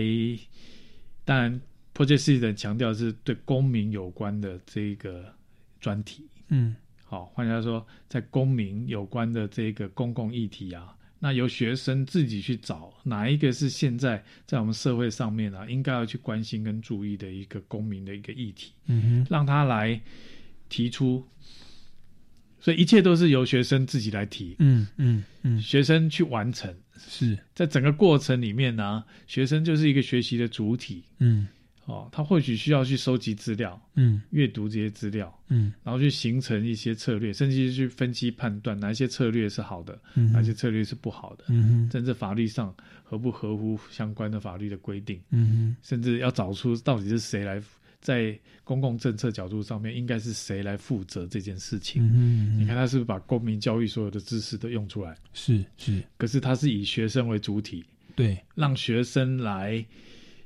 [1.26, 1.60] 当然
[1.96, 5.34] Project Citizen 强调是对公民有关的这个
[5.80, 6.76] 专题，嗯。
[7.12, 20.00] 好，换句话说，在公民有关的这个公共议题啊，那由学生自己去找哪一个是现在在我们社会上面啊，应该要去关心跟注意的一个公民的一个议题，嗯哼，让他来
[20.70, 21.28] 提出，
[22.62, 27.38] 所以一切都是由学生自己来提，嗯嗯嗯，学生去完成，是。
[27.54, 31.46] 在整个过程里面呢，学生就是一个学习的主体，嗯。
[31.92, 40.00] 哦，他或许需要去收集资料，嗯，阅读这些资料，嗯，然后去形成一些策略，甚至去分析判断哪些策略是好的，
[40.34, 42.74] 哪些策略是不好的，嗯甚至法律上
[43.04, 47.62] 合不合乎相关的法律的规定，嗯甚至要找出到底是谁来
[48.00, 55.16] 在公共政策角度上面应该是谁来负责这件事情，嗯你看他是不是把公民教育所有的知识都用出来？
[55.34, 57.84] 是是，可是他是以学生为主体，
[58.16, 59.86] 对，让学生来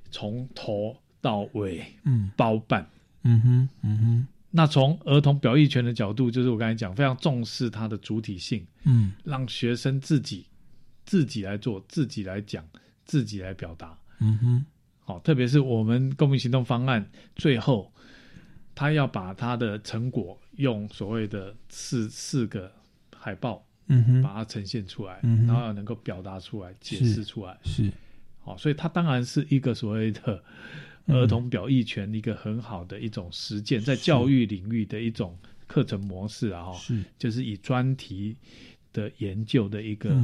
[0.09, 0.95] 从头。
[1.25, 2.87] 到位，嗯，包办，
[3.23, 4.27] 嗯哼，嗯哼。
[4.51, 10.45] 那从儿童表意权的角度，就是我刚才讲，非常重视它的主体性，嗯，让学生自己
[11.03, 12.63] 自己来做，自己来讲，
[13.05, 14.65] 自己来表达，嗯哼。
[14.99, 17.03] 好，特别是我们公民行动方案
[17.35, 17.91] 最后
[18.75, 22.71] 他要把他的成果用所谓的四四个
[23.17, 27.91] 海报，嗯哼，把它呈现出来，嗯然后能够表达出来、解释出来，是，
[28.43, 30.43] 好，所以它当然是一个所谓的
[31.07, 35.37] 儿童表意权一个很好的一种实践，在教育领域的一种
[35.67, 38.35] 课程模式啊，哈，是，就是以专题
[38.93, 40.15] 的研究的一个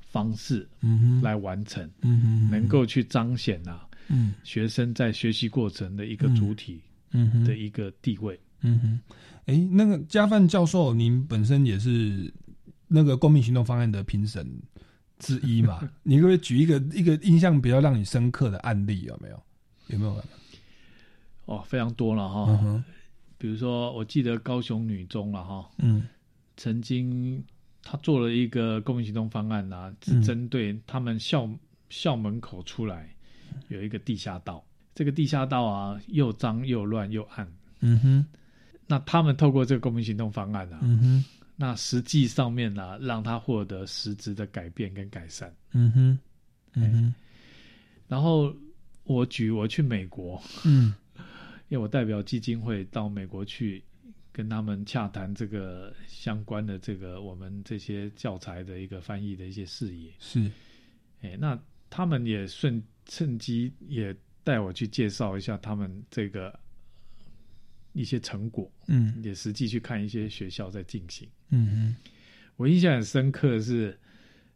[0.00, 6.80] 方式，嗯哼，来完成，嗯哼，能够去彰显啊，嗯，学生在学习过程的一个主体。
[7.12, 9.00] 嗯的一个地位，嗯哼，
[9.46, 12.32] 哎，那个加范教授，您本身也是
[12.86, 14.48] 那个公民行动方案的评审
[15.18, 15.80] 之一嘛？
[16.04, 19.02] 你可不可以举一个一个印象比较让你深刻的案例？
[19.02, 19.42] 有没有？
[19.90, 20.22] 有没有？
[21.46, 22.58] 哦，非常多了哈。
[22.62, 22.82] 嗯
[23.38, 26.06] 比如说，我记得高雄女中了哈，嗯，
[26.58, 27.42] 曾经
[27.82, 31.48] 他做了一个公民行动方案呐，是针对他们校
[31.88, 33.08] 校门口出来
[33.68, 34.62] 有一个地下道。
[34.94, 37.50] 这个地下道啊，又脏又乱又暗。
[37.80, 38.26] 嗯哼，
[38.86, 41.24] 那他们透过这个公民行动方案啊，嗯哼，
[41.56, 45.50] 那实际上面呢、啊，让他获得实质的改变跟改善。
[45.72, 46.18] 嗯哼，
[46.74, 47.14] 嗯哼。
[48.06, 48.54] 然后
[49.12, 50.94] 我举我去美国，嗯，
[51.68, 53.82] 因为我代表基金会到美国去
[54.32, 60.12] 跟他们洽谈这个相关的这个我们这些教材的一个翻译的一些事宜。
[60.18, 60.50] 是，
[61.22, 64.14] 哎，那他们也顺趁机也。
[64.42, 66.58] 带我去介绍一下他们这个
[67.92, 71.96] 一些成果，嗯，也实际去看一些学校在进行，嗯嗯，
[72.56, 73.96] 我印象很深刻的是，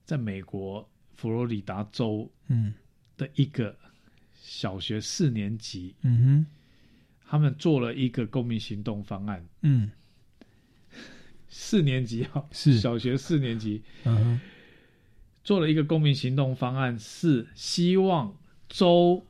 [0.06, 2.72] 在美国佛罗里达州，嗯，
[3.18, 3.78] 的一个
[4.44, 6.46] 小学四年级，嗯哼，
[7.26, 9.90] 他们做了一个公民行动方案，嗯，
[11.48, 12.78] 四年级啊，是。
[12.78, 14.40] 小学四年级，嗯哼，
[15.42, 18.36] 做了一个公民行动方案，是希望
[18.68, 19.24] 州。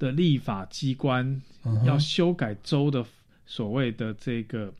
[0.00, 1.42] 的立法机关
[1.84, 3.04] 要修改州的
[3.44, 4.72] 所谓的这个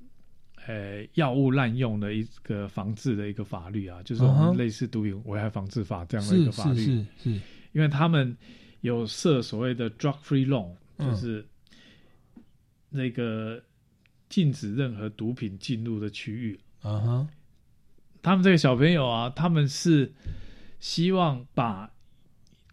[0.64, 6.84] 呃药物滥用的一个防治的一个法律啊，就是我们类似毒品危害防治法这样的一个法律。
[6.84, 7.30] 是是是，
[7.72, 8.36] 因为他们
[8.80, 11.46] 有设所谓的 drug free zone，就是
[12.90, 13.62] 那个
[14.28, 16.58] 禁止任何毒品进入的区域。
[16.82, 17.28] 啊哈，
[18.22, 20.12] 他们这个小朋友啊，他们是
[20.80, 21.92] 希望把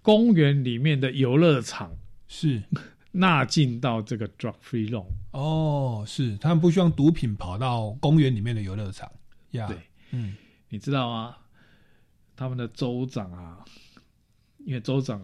[0.01, 1.97] 公园里面的游乐场。
[2.28, 2.64] 是
[3.18, 9.10] 纳进到这个 drug free zone 哦，是他们不希望毒品跑到公园里面的游乐场
[9.51, 9.68] 呀。
[9.68, 9.78] 对，
[10.12, 10.36] 嗯，
[10.68, 11.38] 你知道吗？
[12.36, 13.64] 他们的州长啊，
[14.66, 15.22] 因为州长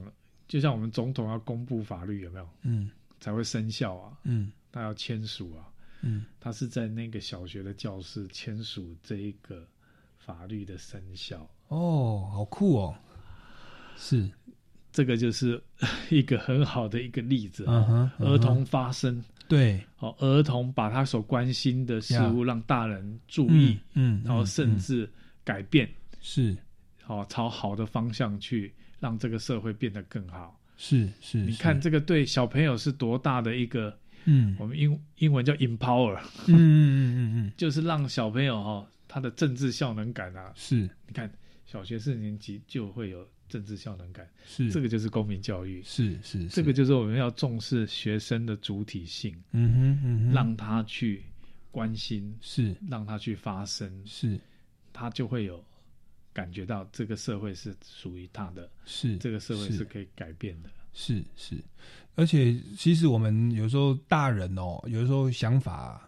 [0.52, 2.50] 就像我们总统要公布法律有没有？
[2.64, 2.90] 嗯，
[3.22, 4.18] 才会生效啊。
[4.26, 5.64] 嗯，他要签署啊。
[6.02, 9.66] 嗯，他是在那个小学的教室签署这一个
[10.18, 11.50] 法律的生效。
[11.70, 12.94] 哦，好酷哦！
[13.96, 14.30] 是。
[14.92, 15.64] 这个就是
[16.12, 17.72] 一个很好的一个例子啊
[18.20, 18.34] ，uh huh, uh huh.
[18.34, 25.10] 儿童发声，对，哦，儿童把他所关心的事物让大人注意，嗯，然后甚至
[25.46, 25.90] 改变，
[26.20, 26.58] 是，
[27.08, 33.94] 哦朝好的方向去让这个社会变得更好，是是，你看这个对小朋友是多大的一个，
[34.24, 41.30] 嗯，我们英英文叫 empower，嗯嗯嗯嗯嗯， 就是让小朋友哈他的政治效能感啊，是，你看
[41.66, 43.28] 小学四年级就会有。
[43.52, 44.72] 政治效能感是。
[44.72, 46.48] 这个就是公民教育，是是。
[46.48, 51.22] 这个就是我们要重视学生的主体性，嗯哼嗯哼，让他去
[51.70, 52.74] 关心，是。
[52.90, 54.40] 让他去发声，是，
[54.94, 55.62] 他就会有
[56.34, 61.56] 感觉到这个社会是属于他的，是这个社会是可以改变的，是是，
[62.16, 66.08] 而且其实我们有时候大人哦，有时候想法。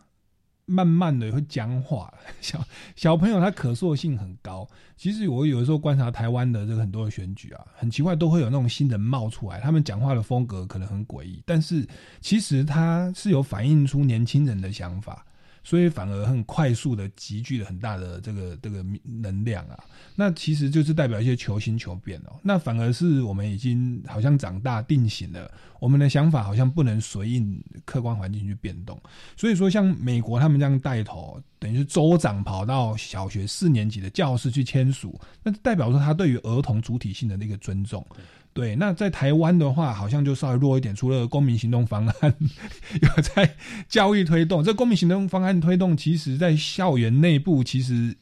[0.65, 2.65] 慢慢的会僵化， 小
[2.95, 4.65] 小朋友他可塑性很高。
[4.95, 11.86] 其实我有的时候观察台湾的这个很多的选举啊，很奇怪，都会有那种新人冒出来，他们讲话的风格可能很诡异，但是
[12.21, 15.26] 其实他是有反映出年轻人的想法，
[15.64, 19.84] 所以反而很快速的集聚了很大的这个这个能量啊。
[20.16, 22.39] 那其实就是代表一些求新求变哦。
[22.43, 25.49] 那反而是我们已经好像长大定型了，
[25.80, 29.01] 我们的想法好像不能随应客观环境去变动。
[29.36, 38.05] 所以说，像美国他们这样带头，等于是州长跑到小学四年级的教室去签署，那代表说他对于儿童主体性的那个尊重。
[38.51, 40.93] 对，那在台湾的话，好像就稍微弱一点。
[40.93, 42.36] 除了公民行动方案
[43.01, 43.55] 有在
[43.88, 48.14] 教育推动，这公民行动方案推动，其实在校园内部其实。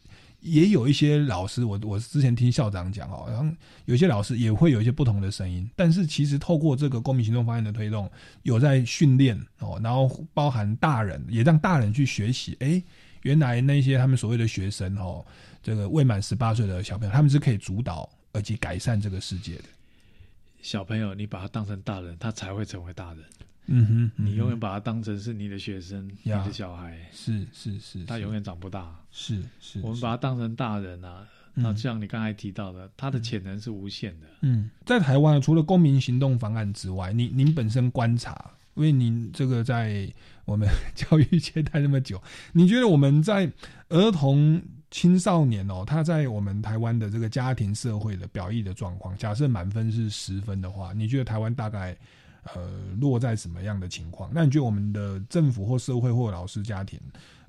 [0.44, 8.10] 也有一些老师，我我之前听校长讲哦，然后有些老师也会有一些不同的声音，但是其实透过这个公民行动方案的推动，
[8.42, 12.82] 有在训练哦，然后包含大人，也让大人去学习，哎，
[13.24, 15.26] 原来那些他们所谓的学生哦，
[15.62, 19.64] 这个未满十八岁的小朋友，他们是可以主导而且改善这个世界的。
[20.62, 23.24] 小朋友，你把他当成大人，他才会成为大人。
[23.68, 28.94] 嗯哼，你永远把他当成是你的学生，你的小孩，是是是，他永远长不大。
[29.12, 31.28] 是是，我们把他当成大人啊。
[31.54, 34.28] 那像你刚才提到的，他的潜能是无限的。
[34.42, 40.12] 嗯，在台湾除了公民行动方案之外，你您本身观察，因为您这个在
[40.46, 42.22] 我们 教育界待那么久，
[42.54, 43.52] 你觉得我们在
[43.90, 51.96] 儿童青少年哦，他在我们台湾的这个家庭社会的表意的状况，假设满分是十分的话，你觉得台湾大概
[52.54, 52.70] 呃
[53.00, 54.30] 落在什么样的情况？
[54.34, 57.00] 那你觉得我们的政府或社会或老师家庭，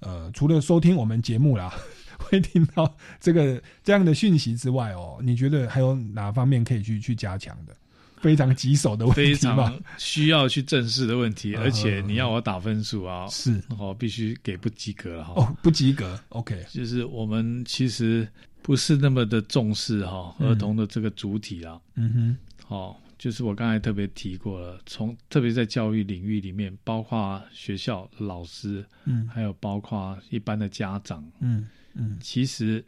[0.00, 1.72] 呃，除了收听我们节目啦？
[2.18, 7.74] 会听到这个这样的讯息之外哦，你觉得还有哪方面可以去去加强的？
[8.22, 13.60] 非常棘手的问题，非常需要去正视的问题，而且你要我打分数啊，是。
[13.76, 15.34] 哦，必须给不及格了哈。
[15.36, 18.26] 哦，不及格，OK，就是我们其实
[18.62, 21.78] 不是那么的重视哈儿童的这个主体啊。
[21.96, 31.68] 嗯哼，好，就是我刚才特别提过了，从特别在教育领域里面，包括学校老师，嗯，还有包括一般的家长，嗯。
[31.94, 32.82] 嗯，其实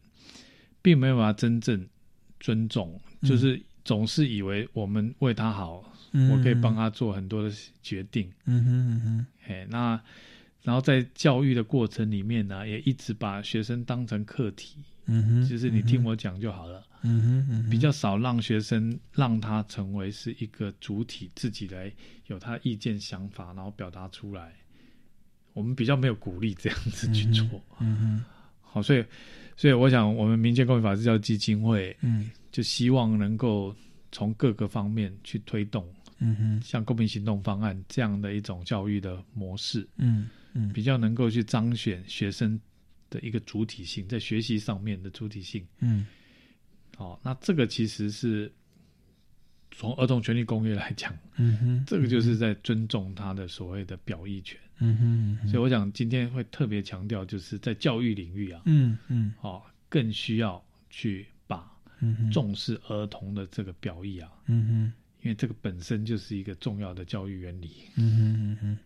[0.80, 1.86] 并没有办法真正
[2.40, 5.84] 尊重，就是总是以为我们为他好，
[6.30, 8.30] 我可以帮他做很多的决定。
[8.46, 10.00] 嗯哼嗯哼，哎，那
[10.62, 14.78] 然后在教育的过程里面呢，也一直把学生当成课题。
[15.06, 16.82] 嗯哼，就是你听我讲就好了。
[17.02, 21.92] 嗯哼，比较少让学生让他成为是一个主体，自己来
[22.28, 24.54] 有他意见想法，然后表达出来。
[25.52, 27.62] 我们比较没有鼓励这样子去做。
[27.80, 28.24] 嗯哼。
[28.62, 29.04] 好，所以，
[29.56, 33.74] 所以我想，我们民间公民法治教育基金会，嗯，就希望能够
[34.10, 35.86] 从各个方面去推动，
[36.18, 42.60] 嗯哼，像公民行动方案这样的一种教育的模式，嗯嗯，比较能够去彰显学生
[43.10, 46.06] 的一个主体性，在学习上面的主体性，嗯，
[46.96, 48.52] 好，那这个其实是
[49.70, 54.58] 从儿童权利公约来讲，嗯哼，这个就是在尊重他的所谓的表意权。
[54.78, 61.70] 嗯哼，所以我想今天会特别强调，就是在教育领域啊，嗯嗯，哦，更需要去把
[62.32, 67.70] 重视儿童的这个表意啊，嗯哼，因为这个本身就是一个重要的教育原理。
[67.96, 68.78] 嗯哼嗯哼。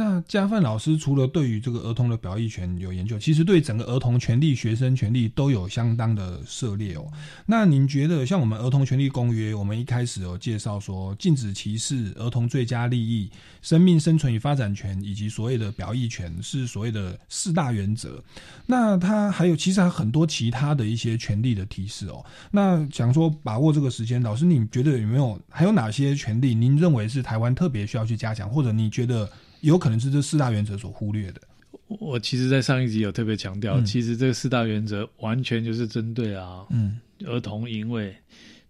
[0.00, 7.04] 那嘉范老师除了对于这个儿童的表意权有研究，其实对整个儿童权利、学生权利都有相当的涉猎哦。
[7.44, 13.28] 那您觉得，像我们儿童权利公约，我们一开始有介绍说，禁止歧视、儿童最佳利益、
[13.60, 18.22] 生命生存与发展权，以及所谓的表意权，是所谓的四大原则。
[18.66, 22.24] 那它还有其实还有很多其他的一些权利的提示哦。
[22.52, 29.28] 那想说把握这个时间，老师，你觉得有没有还有哪些权利，您认为是台湾特别需要去加强，或者你觉得？
[29.60, 31.40] 有可能是这四大原则所忽略的。
[31.86, 38.14] 我其实，在上一集有特别强调，其实这四大原则完全就是针对啊，嗯，儿童因为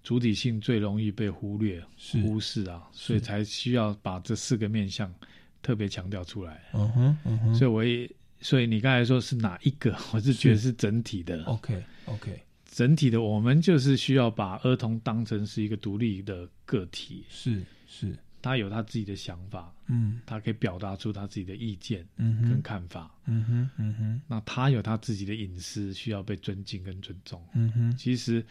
[0.05, 1.83] 主体性最容易被忽略、
[2.23, 5.13] 忽视啊，所以才需要把这四个面向
[5.61, 6.63] 特别强调出来。
[6.75, 7.55] 嗯哼，嗯哼。
[7.55, 8.09] 所以我也，
[8.41, 9.97] 所以你刚才说是哪一个？
[10.15, 11.43] 我是觉得是整体的。
[11.45, 17.25] OK，OK，整体的，我们就是需要把儿童当成是一个独立的个体。
[17.29, 18.15] 是是。
[18.41, 24.21] 他有他自己的想法，嗯，他可以表达出他自己的意见，嗯，跟看法，嗯哼，嗯哼。
[24.29, 27.97] 那他有他自己的隐私，需要被尊敬跟尊重，嗯哼。
[27.97, 28.45] 其实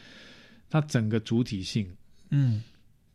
[0.70, 1.90] 他整个主体性，
[2.30, 2.62] 嗯，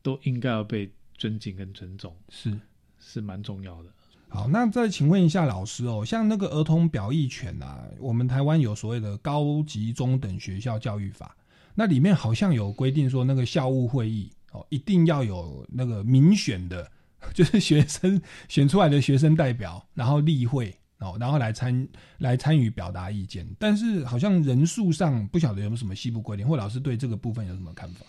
[0.02, 2.58] 都应该要被尊敬跟尊重，是
[2.98, 3.90] 是蛮重要的。
[4.28, 11.36] 好，那再请问一下老师哦，像那个儿童表意权啊，我们台湾有所谓的高级中等学校教育法，
[11.74, 14.32] 那里面好像有规定说那个校务会议。
[14.52, 16.90] 哦，一定要有那个民选的，
[17.34, 21.88] 就是学生 选出来的学生代表，然后例会哦，然后来参
[22.18, 23.46] 来参与表达意见。
[23.58, 28.06] 但是好像人数上不晓得有没有什么西部规定，或老师对这个部分有什么看法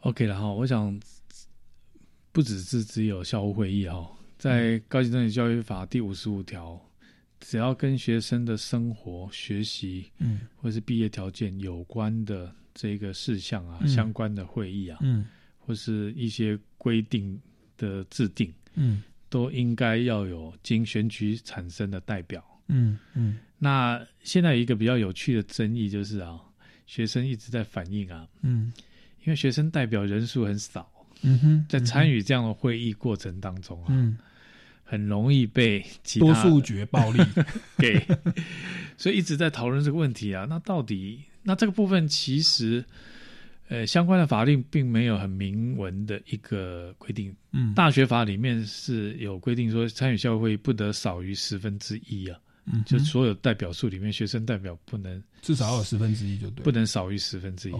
[0.00, 1.00] ？OK 了哈，我想
[2.30, 6.78] 不只是只有校务会议哈，在高级中等教育法第五十五条，
[7.40, 12.54] 只要跟学生的生活、学习，嗯，或是毕业条件有关的。
[12.76, 15.24] 这个事项啊，相关的会议啊，嗯，
[15.60, 17.40] 或是一些规定
[17.76, 23.38] 的制定，嗯，都应该要有经选举产生的代表，嗯嗯。
[23.60, 26.40] 那现在有一个比较有趣的争议就是啊，
[26.84, 28.72] 学生一直在反映啊，嗯，
[29.20, 30.90] 因为学生代表人数很少，
[31.22, 34.18] 嗯哼，在参与这样的会议过程当中啊，嗯，
[34.84, 35.84] 很容易被
[36.20, 37.20] 多数决暴力
[37.78, 38.00] 给，
[38.96, 41.20] 所以一直在讨论这个问题啊，那到底？
[41.42, 42.84] 那这个部分其实，
[43.68, 47.34] 呃，相关的法令并没有很明文的一个规定。
[47.52, 52.38] 嗯，大学法里面是有规定说，参与校会不得少于十分之一啊。
[52.66, 57.74] 嗯，就所有代表数里面，学生代表不能至少要有十分之一就对，不能少于十分之一。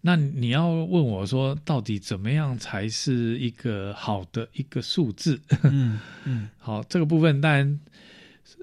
[0.00, 5.38] 那你要问我说，到底怎么样才是一个好的一个数字？
[5.62, 7.80] 嗯嗯， 好，这个部分当然，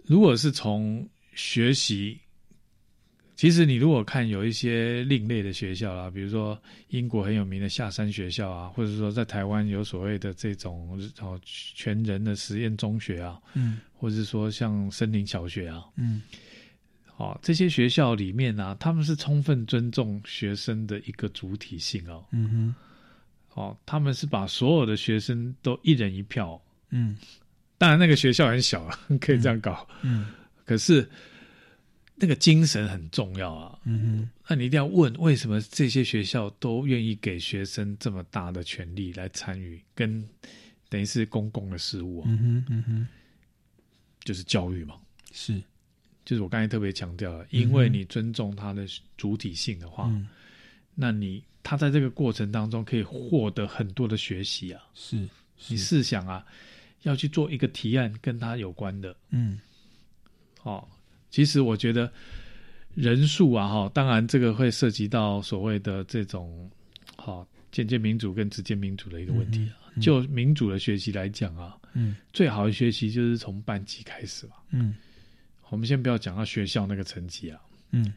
[0.05, 2.17] 如果是从学习，
[3.35, 6.59] 其实你如果看有一些另类的学校啦，比如说
[6.89, 16.21] 英国很有名的下山学校啊，或者说在台湾有所谓的这种哦全人的实验中学啊，嗯，或者是说像森林小学啊，嗯。
[17.17, 22.23] 哦，这些学校里面呢，他们是充分尊重学生的一个主体性哦。
[22.31, 22.75] 嗯
[23.53, 26.61] 哼，哦，他们是把所有的学生都一人一票。
[26.91, 27.17] 嗯，
[27.77, 29.87] 当然那个学校很小啊， 可以这样搞。
[30.03, 30.27] 嗯，
[30.63, 31.09] 可是
[32.15, 33.79] 那个精神很重要啊。
[33.85, 40.23] 嗯哼，那你一定要问，为什么这些学校都愿意给学生这么大的权利来参与，跟
[40.87, 42.25] 等于是公共的事务啊？
[42.29, 43.07] 嗯哼，嗯哼，
[44.23, 44.95] 就是教育嘛。
[45.33, 45.59] 是。
[46.27, 50.11] 就是我刚才特别强调了，因为你尊重他的主体性的话，
[50.93, 54.83] 那你他在这个过程当中可以获得很多的学习啊。
[54.93, 55.25] 是，
[55.69, 56.45] 你试想啊，
[57.03, 59.57] 要去做一个提案跟他有关的，嗯，
[60.63, 60.85] 哦，
[61.29, 62.11] 其实我觉得
[62.93, 66.69] 人数啊，哈，当然这个会涉及到所谓的这种
[67.15, 69.95] 好间接民主跟直接民主的一个问题啊。
[70.01, 74.93] 就民主的学习来讲啊，嗯，最好的学习就是从班级开始嘛，嗯。
[75.69, 77.59] 我们先不要讲到学校那个层级啊，
[77.91, 78.13] 嗯，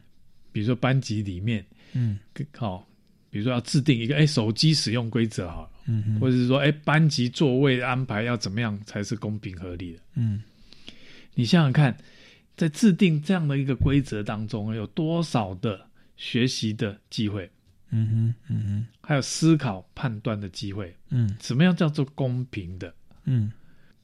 [0.51, 2.19] 比如说班级里面，嗯，
[2.57, 2.87] 好，
[3.29, 10.43] 比如说要制定一个哎手机使用规则好了，嗯，或者是说哎班级座位安排要怎么样才是公平合理的，嗯，
[11.33, 11.97] 你想想看，
[12.55, 15.85] 在制定这样的一个规则当中，有多少的
[16.17, 17.49] 学习的机会，
[17.89, 22.93] 嗯哼，嗯哼，还有思考判断的机会，嗯，什么样叫做公平的，
[23.25, 23.51] 嗯，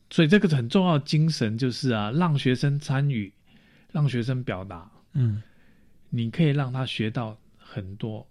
[0.09, 3.31] 所以这个很重要的精神就是啊，让学生参与。
[3.93, 5.41] 让学生表达，嗯，
[6.09, 8.27] 你可以让他学到很多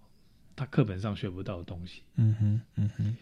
[0.55, 3.17] 他课本上学不到的东西，嗯哼，嗯哼，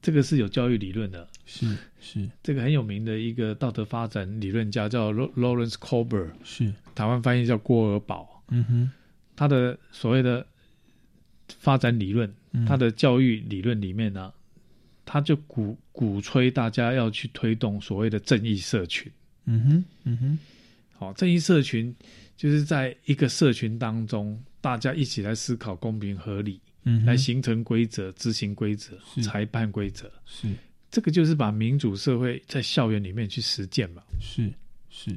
[0.00, 6.72] 这个是有教育理论的，是是，这个很有名的一个道德发展理论家叫 Lawrence Kober，是。
[6.94, 8.90] 台湾翻译叫郭尔宝，嗯哼，
[9.36, 10.44] 他的所谓的
[11.46, 12.34] 发展理论，
[12.66, 14.32] 他的教育理论里面呢，
[15.04, 19.10] 他就鼓鼓吹大家要去推动所谓的正义社群，
[19.46, 20.38] 嗯哼，嗯哼。
[20.96, 21.94] 好，正义社群
[22.36, 30.48] 就是在一个社群当中，大家一起来思考公平合理，嗯，来形成规则、执行规则、裁判规则，是。
[30.90, 34.48] 这个就是把民主社会在校园里面去实践嘛，是
[34.88, 35.10] 是。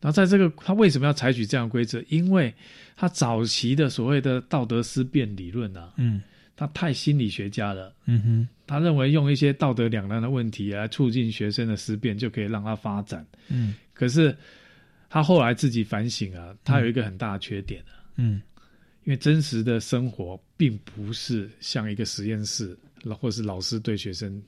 [0.00, 2.00] 然后在这个他为什么要采取这样规则？
[2.08, 2.54] 因为
[2.94, 6.22] 他早期的所谓的道德思辨理论啊，嗯，
[6.56, 14.36] 他太心理学家了，嗯哼，他认为用一些道德两难的问题来促进学生的思辨，就可以让他发展，嗯，可是。
[15.08, 18.42] 他后来自己反省啊，他有一个很大的缺点啊，嗯，
[19.04, 22.76] 因为真实的生活并不是像一个实验室，
[23.18, 24.42] 或是老师对学生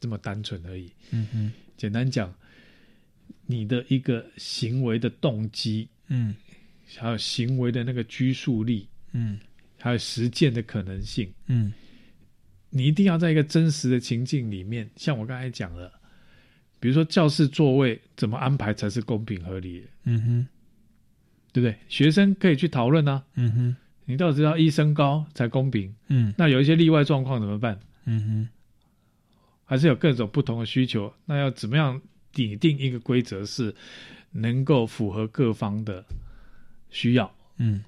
[0.00, 2.34] 这么单纯而已，嗯哼，简单讲，
[3.46, 6.34] 你的一个行为的动机，嗯，
[6.96, 9.38] 还有行为的那个拘束力，嗯，
[9.80, 11.72] 还有实践的可能性，嗯，
[12.68, 15.92] 你一定要在一个真实的情境里面，像我刚才讲的。
[16.82, 19.86] 比如说教室座位怎么安排才是公平合理？
[20.04, 20.46] 嗯哼，
[21.52, 21.76] 对不对？
[21.90, 23.22] 学生可以去讨论啊。
[23.34, 23.76] 嗯哼，
[24.06, 25.94] 你到底知道一升高才公平？
[26.08, 27.78] 嗯，那有一些例外状况怎么办？
[28.06, 28.48] 嗯哼，
[29.66, 32.00] 还是有各种不同的需求，那要怎么样
[32.34, 33.74] 拟定一个规则是
[34.30, 36.02] 能够符合各方的
[36.88, 37.30] 需要？
[37.58, 37.84] 嗯，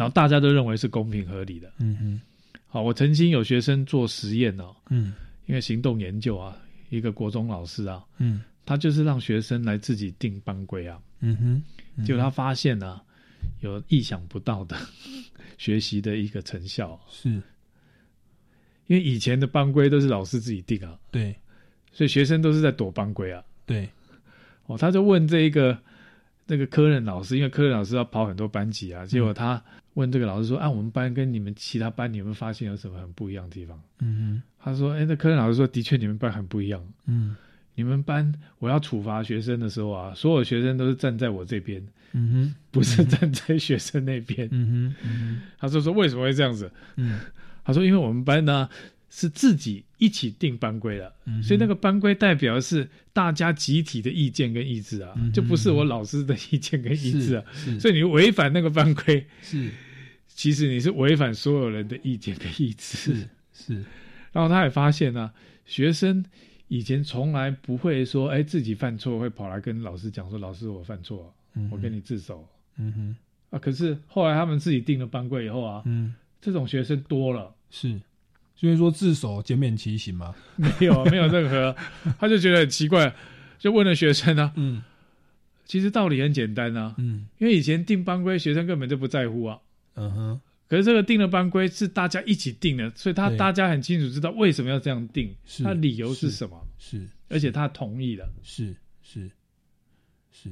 [0.00, 1.70] 然后大家都认为是公平合理的。
[1.78, 2.20] 嗯哼，
[2.66, 4.74] 好，我曾经有学生做实验哦。
[4.88, 5.12] 嗯，
[5.44, 6.56] 因为行动研究啊。
[6.88, 11.62] 一个国中老师啊，嗯，他就是让学生来自己定班规啊，嗯
[11.96, 13.00] 哼，结果他发现呢，
[13.60, 14.76] 有意想不到的
[15.56, 17.30] 学习的一个成效，是，
[18.88, 21.32] 因为以前的班规都是老师自己定啊，对，
[21.92, 23.88] 所以学生都是在躲班规啊，对，
[24.66, 25.78] 哦，他就问这一个
[26.44, 29.62] 那个科任老师，因为科任老师要跑很多班级啊，结果他
[29.94, 36.82] 问这个老师说：“啊，我们班跟你们其他班，你有没有发现有什么很不一样的地方？”嗯哼，他说：“哎，那科任老师说，的确你们班很不一样。
[37.06, 37.36] 嗯，
[37.74, 41.82] 你们班我要处罚学生的时候啊，所有学生都是站在我这边，
[42.12, 44.48] 嗯哼，不是站在学生那边。
[44.52, 46.70] 嗯哼，他说说为什么会这样子？
[46.96, 47.20] 嗯，
[47.64, 48.68] 他说因为我们班呢。”
[49.10, 57.44] 是自己一起定班规的，所以那个班规代表的是大家集体的意见跟意志啊，就不是我老师的意见跟意志啊。
[57.80, 59.68] 所以你违反那个班规，是
[60.28, 62.96] 其实你是违反所有人的意见跟意志。
[62.96, 63.74] 是是。
[64.32, 65.30] 然后他也发现呢，
[65.66, 66.24] 学生
[66.68, 71.34] 以前从来不会说，哎，自己犯错会跑来跟老师讲说，老师我犯错，
[71.70, 72.48] 我跟你自首。
[72.76, 73.16] 嗯哼。
[73.50, 76.14] 啊，可是后来他们自己定了班规以后啊，嗯。
[76.40, 78.00] 这种学生多了，是，
[78.60, 80.34] 所以说自首减免其刑吗？
[80.56, 81.74] 没有， 没有任何，
[82.18, 83.14] 他就觉得很奇怪，
[83.58, 84.82] 就问了学生啊，嗯，
[85.64, 89.58] 其实道理很简单啊，嗯，因为以前定班规，学生根本就不在乎啊，
[89.94, 95.34] 嗯哼，可是这个定了班规是大家一起定的，所以他大家很清楚知道为什么要这样定，
[95.64, 99.30] 他理由是什么，是，而且他同意了，是是
[100.30, 100.50] 是，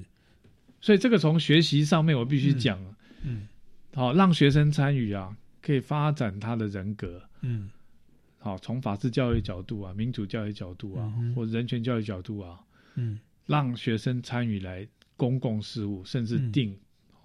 [0.80, 2.82] 所以这个从学习上面我必须讲，
[3.22, 3.46] 嗯，
[3.94, 5.36] 好，让学生参与啊。
[5.61, 7.68] 可以发展他的人格，嗯，
[8.39, 12.61] 好，从法治教育角度啊，民主教育角度啊，或人权教育角度啊，
[12.95, 14.86] 嗯，让学生参与来
[15.16, 16.78] 公共事务，甚至定，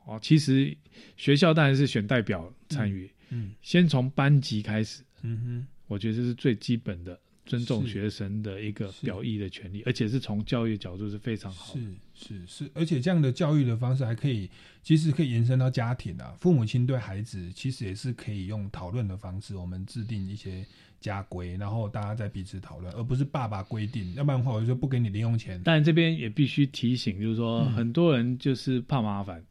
[0.05, 0.75] 哦，其实
[1.15, 7.19] 学校当然是选代表参与，嗯，先从班级开始，嗯哼，我觉得这是最基本的。
[7.45, 11.73] 尊重学生的一个表意的权利，而且是从教育角度是非常好。
[11.73, 11.81] 是
[12.13, 14.49] 是是，而且这样的教育的方式还可以，
[14.81, 16.33] 其实可以延伸到家庭啊。
[16.39, 20.65] 父母亲对孩子其实也是可以用讨论的方式，我们制定一些
[21.01, 25.61] 家规，然后大家再彼此讨论，而不是爸爸规定，要不然的话我就不给你零用钱。
[25.65, 29.43] 但这边也必须提醒，就是说很多人就是怕麻烦。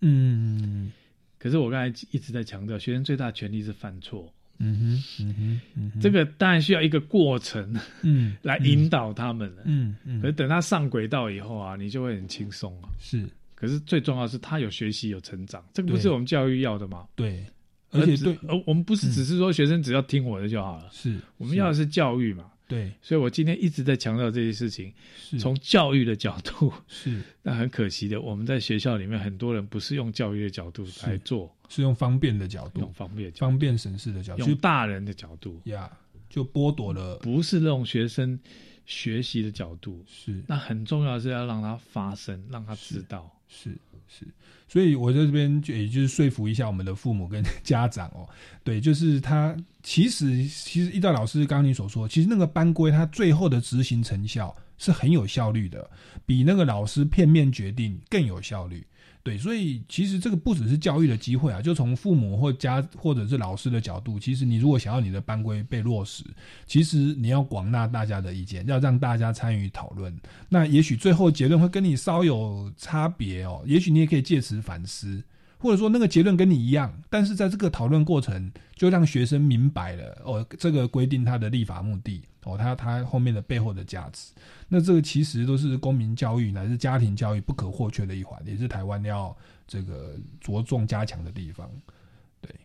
[0.00, 0.90] 嗯，
[1.38, 4.32] 可是我刚才一直在强调，学生最大权利是犯错。
[4.58, 10.20] 嗯哼，嗯哼，这个当然需要一个过程，嗯，来引导他们，嗯嗯。
[10.20, 12.88] 可是等他上轨道以后啊，你就会很轻松啊。
[12.98, 17.06] 是，可是最重要是他有学习有成长，这个不是我们教育要的吗？
[17.14, 17.44] 对，
[17.90, 22.44] 而且对，而我们不是只是说学生只要听我的就好了，是我们要的是教育嘛。
[22.68, 24.92] 对，所以我今天一直在强调这些事情，
[25.38, 27.22] 从教育的角度是。
[27.42, 31.82] 那很可惜的，我们在学校里面很多人不是用教育的角度来做，是。
[31.82, 35.60] 用方便的角度，用方便方便省事的角度，用大人的角度。
[35.66, 35.90] 呀，
[36.28, 38.38] 就剥夺了，不是那种学生
[38.84, 40.04] 学习的角度。
[40.08, 43.32] 是，那很重要是要让他发声，让他知道。
[43.48, 43.70] 是
[44.08, 44.26] 是。
[44.68, 48.28] 所以我在这边就也就是说服一下我们的父母跟 家长哦，
[48.64, 55.88] 对，就是他其实其实遇到老师刚刚你所说，其实那个班规他最后的执行成效是很有效率的，
[56.26, 58.84] 比那个老师片面决定更有效率。
[59.26, 66.22] 对，所以其实这个不只是教育的机会啊，就从父母或家或者是老师的角度，其实你如果想要你的班规被落实，
[66.64, 70.16] 其实你要广纳大家的意见，要让大家参与讨论。
[70.48, 75.20] 那也许最后结论会跟你稍有差别哦，也许你也可以借此反思。
[75.58, 84.32] 或者说那个结论跟你一样，但是在这个讨论过程，就让学生明白了哦，这个规定它的立法目的哦，它它后面的背后的价值。
[84.68, 89.36] 那这个其实都是公民教育乃至家庭教育不可或缺的一环，也是台湾要
[89.66, 91.70] 这个着重加强的地方。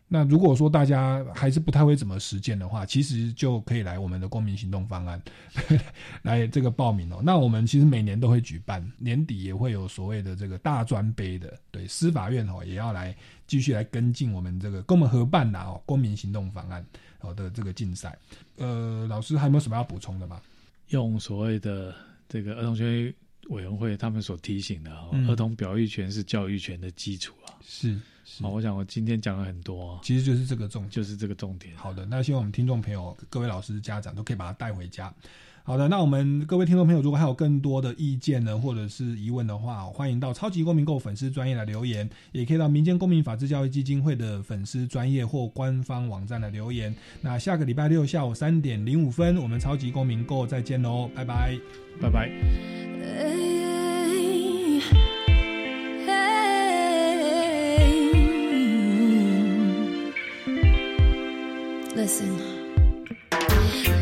[0.07, 5.21] 那如果说大家还是不太会怎么实践的话，其实就可以来我们的公民行动方案
[6.23, 7.21] 来这个报名哦。
[7.23, 13.15] 那我们其实每年都会举办，年底也会有所谓的这个大专杯的，对，司法院哦也要来
[13.47, 16.86] 继续来跟进我们这个跟我们合办的哦公民行动方案
[17.21, 18.17] 哦的这个竞赛。
[18.57, 20.41] 呃，老师还有没有什么要补充的吗？
[20.89, 21.95] 用所谓的
[22.27, 23.13] 这个儿童权益
[23.52, 24.91] 委员会他们所提醒的，
[25.30, 27.97] 儿童表育权是教育权的基础啊，是。
[28.41, 31.76] 好，我想我今天讲了很多，其实就是这个重，就是这个重点。
[31.76, 35.14] 好的，那希望我们听众朋友、各位老师、家长都可以把它带回家。
[35.64, 46.95] 好的，那我们各位听众朋友，如果还有更多的意见呢，或者是疑问的话，欢迎到超级公民购粉丝专业来留言，也可以到民间公民法治教育基金会的粉丝专业或官方网站来留言。
[47.22, 51.60] 那下个礼拜六下午三点零五分，我们超级公民购再见喽，拜拜，
[52.02, 52.91] 拜拜。
[61.95, 62.36] Listen.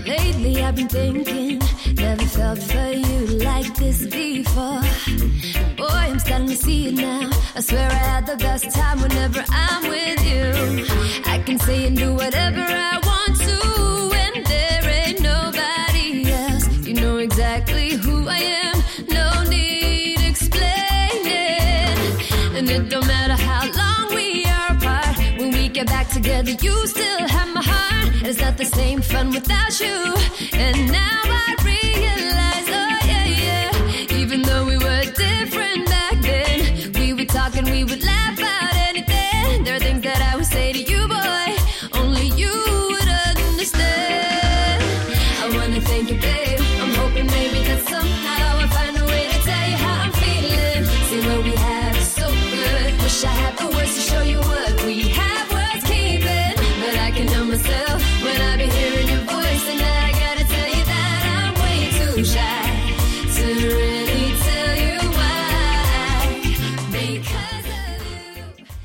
[0.07, 1.59] Lately I've been thinking,
[1.95, 4.81] never felt for you like this before.
[5.75, 7.29] Boy, I'm starting to see it now.
[7.55, 10.85] I swear I had the best time whenever I'm with you.
[11.25, 13.08] I can say and do whatever I want
[26.43, 28.15] back together, you still have my heart.
[28.23, 30.15] It's not the same fun without you.
[30.53, 34.19] And now I realize, oh yeah, yeah.
[34.21, 38.18] Even though we were different back then, we would talk and we would laugh.